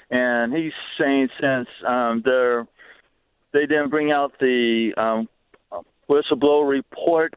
[0.10, 2.68] and he's saying since um, they're
[3.54, 5.30] they didn't bring out the um,
[6.10, 7.34] whistleblower report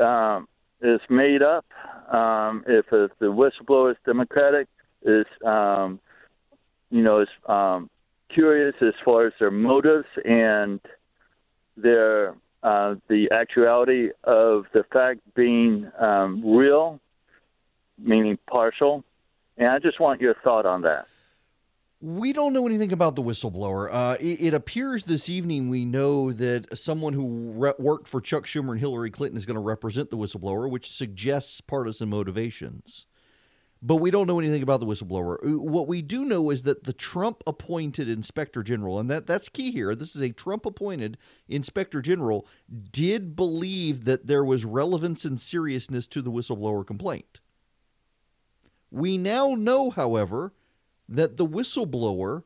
[0.00, 0.48] um,
[0.82, 1.64] is made up.
[2.12, 4.66] Um, if, if the whistleblower is Democratic,
[5.02, 6.00] is um,
[6.90, 7.88] you know, is um,
[8.28, 10.80] curious as far as their motives and
[11.76, 17.00] their uh, the actuality of the fact being um, real,
[17.98, 19.02] meaning partial.
[19.56, 21.06] And I just want your thought on that.
[22.02, 23.88] We don't know anything about the whistleblower.
[23.90, 28.46] Uh, it, it, appears this evening we know that someone who re- worked for Chuck
[28.46, 33.06] Schumer and Hillary Clinton is going to represent the whistleblower, which suggests partisan motivations
[33.82, 35.36] but we don't know anything about the whistleblower.
[35.44, 39.48] Uh, what we do know is that the Trump appointed inspector general, and that, that's
[39.48, 41.16] key here, this is a Trump appointed
[41.48, 42.46] inspector general,
[42.92, 47.40] did believe that there was relevance and seriousness to the whistleblower complaint.
[48.90, 50.52] We now know, however,
[51.08, 52.44] that the whistleblower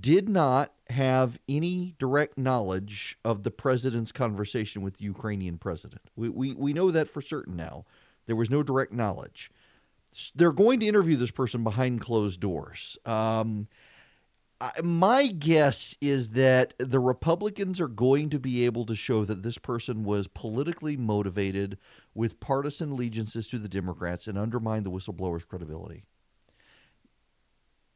[0.00, 6.02] did not have any direct knowledge of the president's conversation with the Ukrainian president.
[6.16, 7.84] We, we, we know that for certain now.
[8.26, 9.50] There was no direct knowledge
[10.34, 12.98] they're going to interview this person behind closed doors.
[13.04, 13.68] Um,
[14.82, 19.58] my guess is that the Republicans are going to be able to show that this
[19.58, 21.78] person was politically motivated
[22.14, 26.04] with partisan allegiances to the Democrats and undermine the whistleblower's credibility.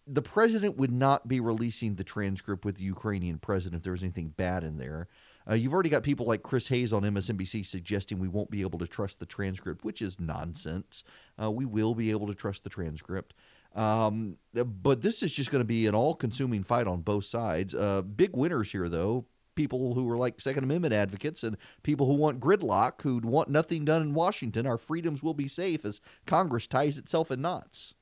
[0.08, 4.02] The president would not be releasing the transcript with the Ukrainian president if there was
[4.02, 5.08] anything bad in there.
[5.48, 8.78] Uh, you've already got people like Chris Hayes on MSNBC suggesting we won't be able
[8.78, 11.04] to trust the transcript, which is nonsense.
[11.40, 13.34] Uh, we will be able to trust the transcript.
[13.74, 17.74] Um, but this is just going to be an all consuming fight on both sides.
[17.74, 19.26] Uh, big winners here, though.
[19.54, 23.84] People who are like Second Amendment advocates and people who want gridlock, who want nothing
[23.84, 24.66] done in Washington.
[24.66, 27.94] Our freedoms will be safe as Congress ties itself in knots.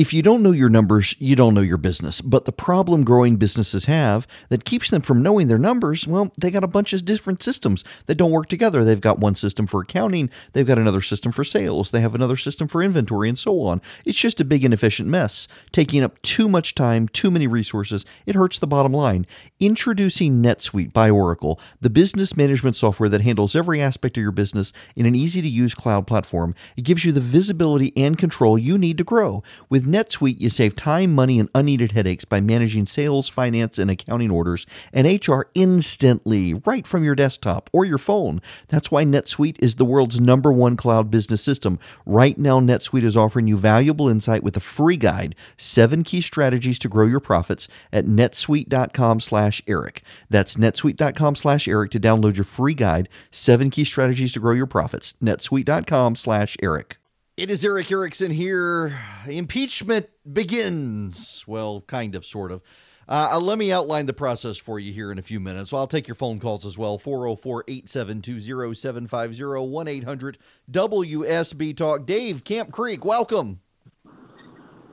[0.00, 2.22] If you don't know your numbers, you don't know your business.
[2.22, 6.50] But the problem growing businesses have that keeps them from knowing their numbers, well, they
[6.50, 8.82] got a bunch of different systems that don't work together.
[8.82, 12.38] They've got one system for accounting, they've got another system for sales, they have another
[12.38, 13.82] system for inventory, and so on.
[14.06, 18.06] It's just a big inefficient mess, taking up too much time, too many resources.
[18.24, 19.26] It hurts the bottom line.
[19.58, 24.72] Introducing NetSuite by Oracle, the business management software that handles every aspect of your business
[24.96, 26.54] in an easy to use cloud platform.
[26.78, 29.42] It gives you the visibility and control you need to grow.
[29.68, 34.30] With NetSuite, you save time, money, and unneeded headaches by managing sales, finance, and accounting
[34.30, 38.40] orders and HR instantly right from your desktop or your phone.
[38.68, 41.78] That's why NetSuite is the world's number one cloud business system.
[42.06, 46.78] Right now, NetSuite is offering you valuable insight with a free guide, seven key strategies
[46.78, 50.02] to grow your profits at netsuite.com slash Erick.
[50.28, 54.66] That's netsuite.com slash Erick to download your free guide, seven key strategies to grow your
[54.66, 55.14] profits.
[55.20, 56.99] netsuite.com slash Erick.
[57.40, 59.00] It is Erick Erickson here.
[59.26, 61.42] Impeachment begins.
[61.46, 62.60] Well, kind of, sort of.
[63.08, 65.72] Uh, let me outline the process for you here in a few minutes.
[65.72, 70.36] I'll take your phone calls as well 404 872 0750 1 800
[70.70, 72.04] WSB Talk.
[72.04, 73.60] Dave, Camp Creek, welcome.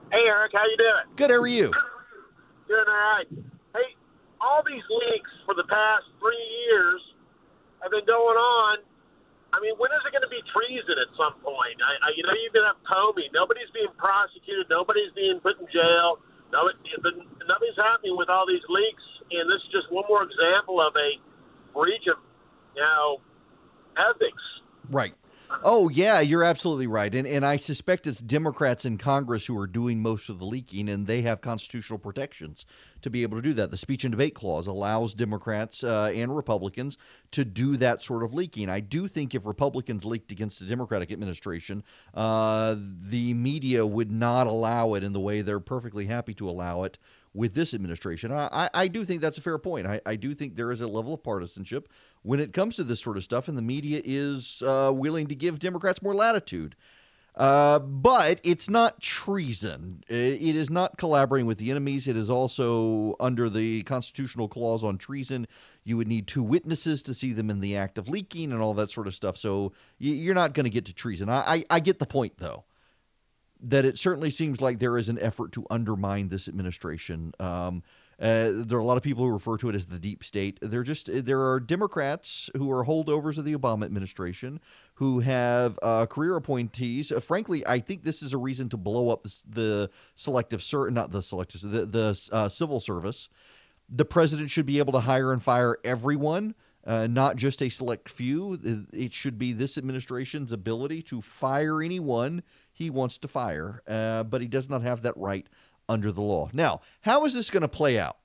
[0.09, 1.17] Hey, Erick, how you doing?
[1.17, 1.69] Good, how are you?
[2.69, 3.27] Doing all right.
[3.75, 3.93] Hey,
[4.39, 7.01] all these leaks for the past three years
[7.81, 8.77] have been going on
[9.57, 11.81] I mean, when is it going to be treason at some point?
[11.81, 13.25] I, I, you know, you've got Comey.
[13.33, 14.69] Nobody's being prosecuted.
[14.69, 16.21] Nobody's being put in jail.
[16.53, 16.69] No,
[17.49, 19.03] nothing's happening with all these leaks,
[19.33, 21.17] and this is just one more example of a
[21.73, 22.21] breach of,
[22.77, 23.17] you know,
[23.97, 24.45] ethics.
[24.93, 25.17] Right.
[25.63, 29.67] Oh yeah, you're absolutely right, and and I suspect it's Democrats in Congress who are
[29.67, 32.65] doing most of the leaking, and they have constitutional protections
[33.01, 33.71] to be able to do that.
[33.71, 36.97] The speech and debate clause allows Democrats uh, and Republicans
[37.31, 38.69] to do that sort of leaking.
[38.69, 41.83] I do think if Republicans leaked against a Democratic administration,
[42.13, 46.83] uh, the media would not allow it in the way they're perfectly happy to allow
[46.83, 46.97] it
[47.33, 48.31] with this administration.
[48.31, 49.85] I, I, do think that's a fair point.
[49.85, 51.87] I, I do think there is a level of partisanship
[52.23, 55.35] when it comes to this sort of stuff, and the media is uh, willing to
[55.35, 56.75] give Democrats more latitude.
[57.37, 60.03] Uh, but it's not treason.
[60.07, 62.07] It is not collaborating with the enemies.
[62.07, 65.47] It is also under the constitutional clause on treason.
[65.83, 68.73] You would need two witnesses to see them in the act of leaking and all
[68.73, 69.37] that sort of stuff.
[69.37, 71.29] So you're not going to get to treason.
[71.29, 72.65] I, I, I get the point, though
[73.59, 77.33] that it certainly seems like there is an effort to undermine this administration.
[77.39, 77.83] Um,
[78.19, 80.57] uh, there are a lot of people who refer to it as the deep state.
[80.61, 84.59] They're just there are Democrats who are holdovers of the Obama administration
[84.95, 87.11] who have uh, career appointees.
[87.11, 90.89] Uh, frankly, I think this is a reason to blow up the, the selective ser-
[90.89, 93.29] not the selective the the uh, civil service.
[93.89, 96.55] The president should be able to hire and fire everyone.
[96.85, 98.57] Uh, not just a select few.
[98.93, 104.39] It should be this administration's ability to fire anyone he wants to fire, uh, but
[104.39, 105.45] he does not have that right
[105.89, 106.49] under the law.
[106.53, 108.17] Now, how is this going to play out?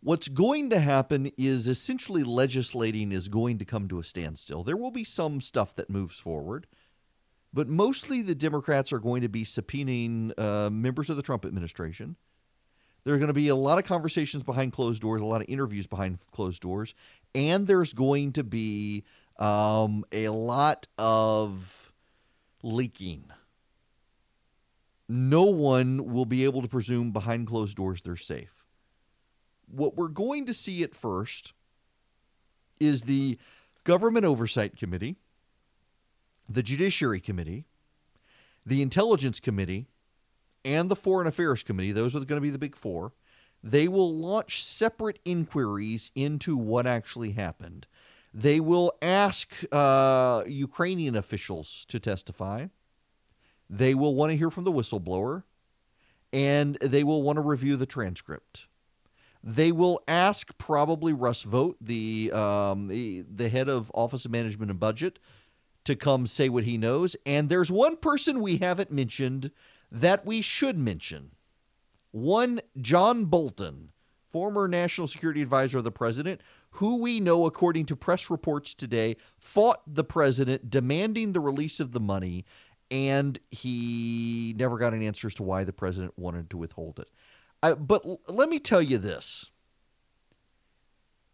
[0.00, 4.62] What's going to happen is essentially legislating is going to come to a standstill.
[4.62, 6.66] There will be some stuff that moves forward,
[7.54, 12.16] but mostly the Democrats are going to be subpoenaing uh, members of the Trump administration.
[13.04, 15.48] There are going to be a lot of conversations behind closed doors, a lot of
[15.48, 16.94] interviews behind closed doors,
[17.34, 19.04] and there's going to be
[19.38, 21.92] um, a lot of
[22.62, 23.24] leaking.
[25.08, 28.64] No one will be able to presume behind closed doors they're safe.
[29.66, 31.52] What we're going to see at first
[32.80, 33.38] is the
[33.84, 35.16] Government Oversight Committee,
[36.48, 37.66] the Judiciary Committee,
[38.64, 39.88] the Intelligence Committee,
[40.64, 41.92] and the Foreign Affairs Committee.
[41.92, 43.12] Those are going to be the big four.
[43.62, 47.86] They will launch separate inquiries into what actually happened.
[48.32, 52.66] They will ask uh, Ukrainian officials to testify.
[53.68, 55.42] They will want to hear from the whistleblower,
[56.32, 58.66] and they will want to review the transcript.
[59.42, 64.70] They will ask probably Russ Vought, the, um, the the head of Office of Management
[64.70, 65.18] and Budget,
[65.84, 67.14] to come say what he knows.
[67.26, 69.50] And there's one person we haven't mentioned
[69.92, 71.32] that we should mention.
[72.10, 73.90] One John Bolton,
[74.30, 76.40] former national security advisor of the president,
[76.70, 81.92] who we know, according to press reports today, fought the president demanding the release of
[81.92, 82.44] the money,
[82.94, 87.08] and he never got an answer as to why the president wanted to withhold it.
[87.60, 89.46] Uh, but l- let me tell you this.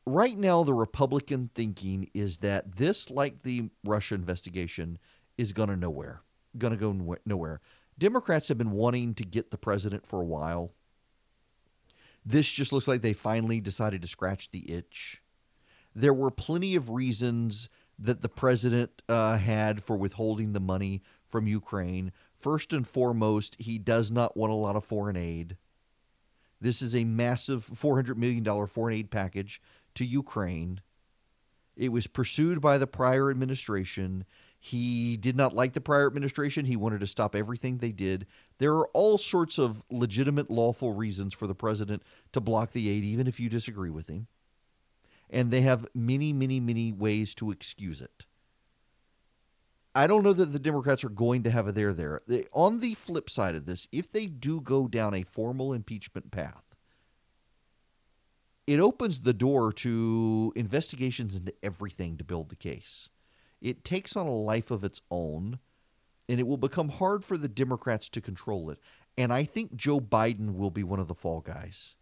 [0.06, 4.98] Right now, the Republican thinking is that this, like the Russia investigation,
[5.36, 6.22] is going to nowhere,
[6.56, 7.60] going to go nowhere.
[7.98, 10.72] Democrats have been wanting to get the president for a while.
[12.24, 15.22] This just looks like they finally decided to scratch the itch
[15.94, 21.46] there were plenty of reasons that the president uh, had for withholding the money from
[21.46, 22.12] Ukraine.
[22.36, 25.56] First and foremost, he does not want a lot of foreign aid.
[26.60, 29.62] This is a massive $400 million foreign aid package
[29.94, 30.80] to Ukraine.
[31.76, 34.24] It was pursued by the prior administration.
[34.58, 36.66] He did not like the prior administration.
[36.66, 38.26] He wanted to stop everything they did.
[38.58, 42.02] There are all sorts of legitimate, lawful reasons for the president
[42.32, 44.26] to block the aid, even if you disagree with him
[45.30, 48.26] and they have many, many, many ways to excuse it.
[49.94, 52.22] I don't know that the Democrats are going to have a there there.
[52.26, 56.30] They, on the flip side of this, if they do go down a formal impeachment
[56.30, 56.62] path,
[58.66, 63.08] it opens the door to investigations into everything to build the case.
[63.60, 65.58] It takes on a life of its own,
[66.28, 68.78] and it will become hard for the Democrats to control it.
[69.18, 71.96] And I think Joe Biden will be one of the fall guys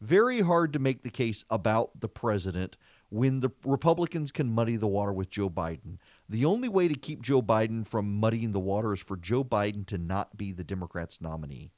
[0.00, 2.76] very hard to make the case about the president
[3.10, 5.98] when the Republicans can muddy the water with Joe Biden.
[6.28, 9.86] The only way to keep Joe Biden from muddying the water is for Joe Biden
[9.86, 11.70] to not be the Democrats' nominee.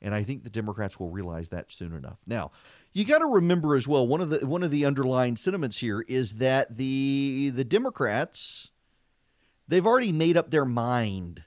[0.00, 2.18] And I think the Democrats will realize that soon enough.
[2.24, 2.52] Now,
[2.92, 6.04] you got to remember as well one of the one of the underlying sentiments here
[6.06, 8.70] is that the the Democrats
[9.66, 11.42] they've already made up their mind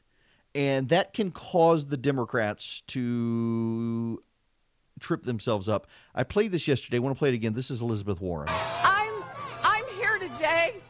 [0.53, 4.22] and that can cause the Democrats to
[4.99, 5.88] trip themselves up.
[6.14, 6.97] I played this yesterday.
[6.97, 7.53] I want to play it again.
[7.53, 8.49] This is Elizabeth Warren.
[8.49, 9.24] I'm
[9.64, 10.82] I'm here today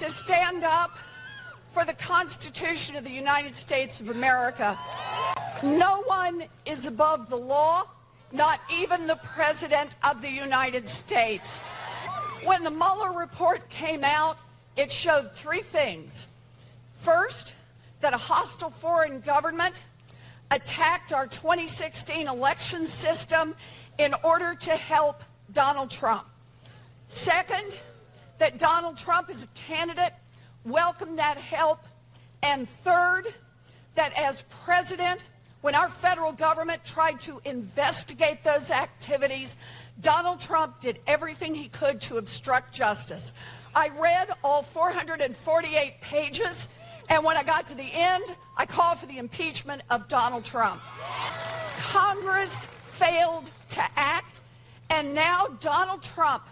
[0.00, 0.96] to stand up
[1.68, 4.78] for the Constitution of the United States of America.
[5.62, 7.84] No one is above the law,
[8.32, 11.60] not even the President of the United States.
[12.44, 14.38] When the Mueller report came out,
[14.74, 16.28] it showed three things.
[16.94, 17.54] First,
[18.00, 19.82] that a hostile foreign government
[20.50, 23.54] attacked our 2016 election system
[23.98, 25.22] in order to help
[25.52, 26.26] Donald Trump.
[27.08, 27.78] Second,
[28.40, 30.12] that Donald Trump is a candidate
[30.64, 31.80] Welcome that help.
[32.42, 33.24] And third,
[33.94, 35.24] that as president,
[35.62, 39.56] when our federal government tried to investigate those activities,
[40.00, 43.32] Donald Trump did everything he could to obstruct justice.
[43.74, 46.68] I read all 448 pages,
[47.08, 48.24] and when I got to the end,
[48.56, 50.82] I called for the impeachment of Donald Trump.
[51.78, 54.42] Congress failed to act,
[54.90, 56.44] and now Donald Trump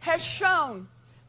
[0.00, 0.86] has shown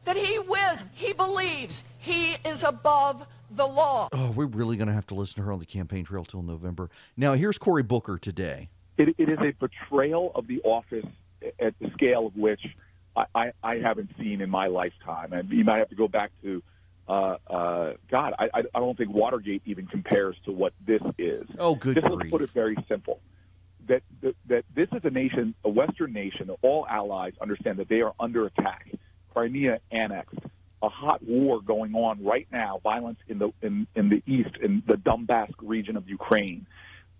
[0.08, 4.08] that he whiz, he believes he is above the law.
[4.12, 6.40] Oh, we're really going to have to listen to her on the campaign trail till
[6.40, 6.88] November.
[7.18, 8.70] Now, here's Cory Booker today.
[8.96, 11.04] It, it is a betrayal of the office
[11.60, 12.60] at the scale of which
[13.16, 15.34] I, I, I haven't seen in my lifetime.
[15.34, 16.62] And you might have to go back to,
[17.06, 21.46] uh, uh, God, I, I don't think Watergate even compares to what this is.
[21.58, 22.18] Oh, good Just grief.
[22.18, 23.20] let's put it very simple.
[23.88, 28.00] That, that, that this is a nation, a Western nation, all allies understand that they
[28.00, 28.88] are under attack.
[29.38, 30.40] Crimea annexed,
[30.82, 34.82] a hot war going on right now, violence in the in, in the east, in
[34.84, 36.66] the Donbass region of Ukraine.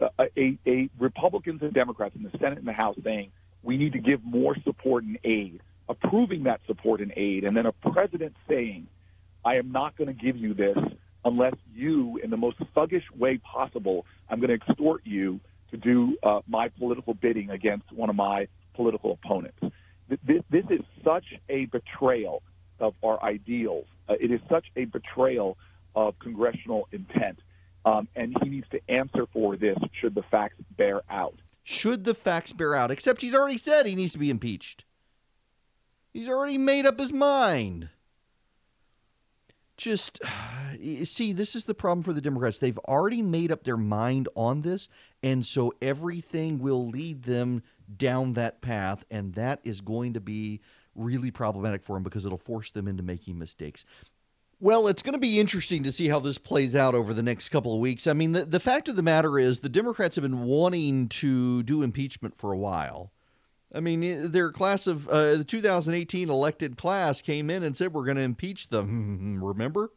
[0.01, 3.31] Uh, a, a Republicans and Democrats in the Senate and the House saying
[3.63, 7.67] we need to give more support and aid, approving that support and aid, and then
[7.67, 8.89] a president saying,
[9.45, 10.79] I am not going to give you this
[11.25, 15.39] unless you, in the most thuggish way possible, I'm going to extort you
[15.71, 19.61] to do uh, my political bidding against one of my political opponents.
[20.09, 22.43] This, this is such a betrayal
[22.81, 23.87] of our ideals.
[24.09, 25.59] Uh, it is such a betrayal
[25.95, 27.41] of congressional intent.
[27.85, 31.35] Um, and he needs to answer for this should the facts bear out.
[31.63, 32.91] Should the facts bear out?
[32.91, 34.85] Except he's already said he needs to be impeached.
[36.13, 37.91] He's already made up his mind.
[39.77, 40.21] Just
[41.05, 42.59] see, this is the problem for the Democrats.
[42.59, 44.89] They've already made up their mind on this,
[45.23, 47.63] and so everything will lead them
[47.97, 50.61] down that path, and that is going to be
[50.95, 53.85] really problematic for them because it'll force them into making mistakes.
[54.61, 57.51] Well, it's going to be interesting to see how this plays out over the next
[57.51, 58.09] couple of weeks.
[58.09, 61.63] I mean, the, the fact of the matter is, the Democrats have been wanting to
[61.63, 63.13] do impeachment for a while.
[63.73, 68.05] I mean, their class of uh, the 2018 elected class came in and said we're
[68.05, 69.41] going to impeach them.
[69.45, 69.93] Remember?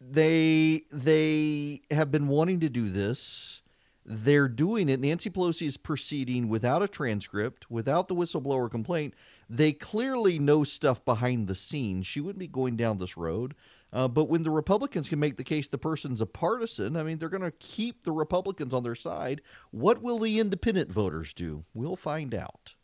[0.00, 3.62] They they have been wanting to do this.
[4.04, 5.00] They're doing it.
[5.00, 9.14] Nancy Pelosi is proceeding without a transcript, without the whistleblower complaint.
[9.50, 12.06] They clearly know stuff behind the scenes.
[12.06, 13.54] She wouldn't be going down this road.
[13.92, 17.18] Uh, but when the Republicans can make the case the person's a partisan, I mean,
[17.18, 19.40] they're going to keep the Republicans on their side.
[19.70, 21.64] What will the independent voters do?
[21.72, 22.74] We'll find out.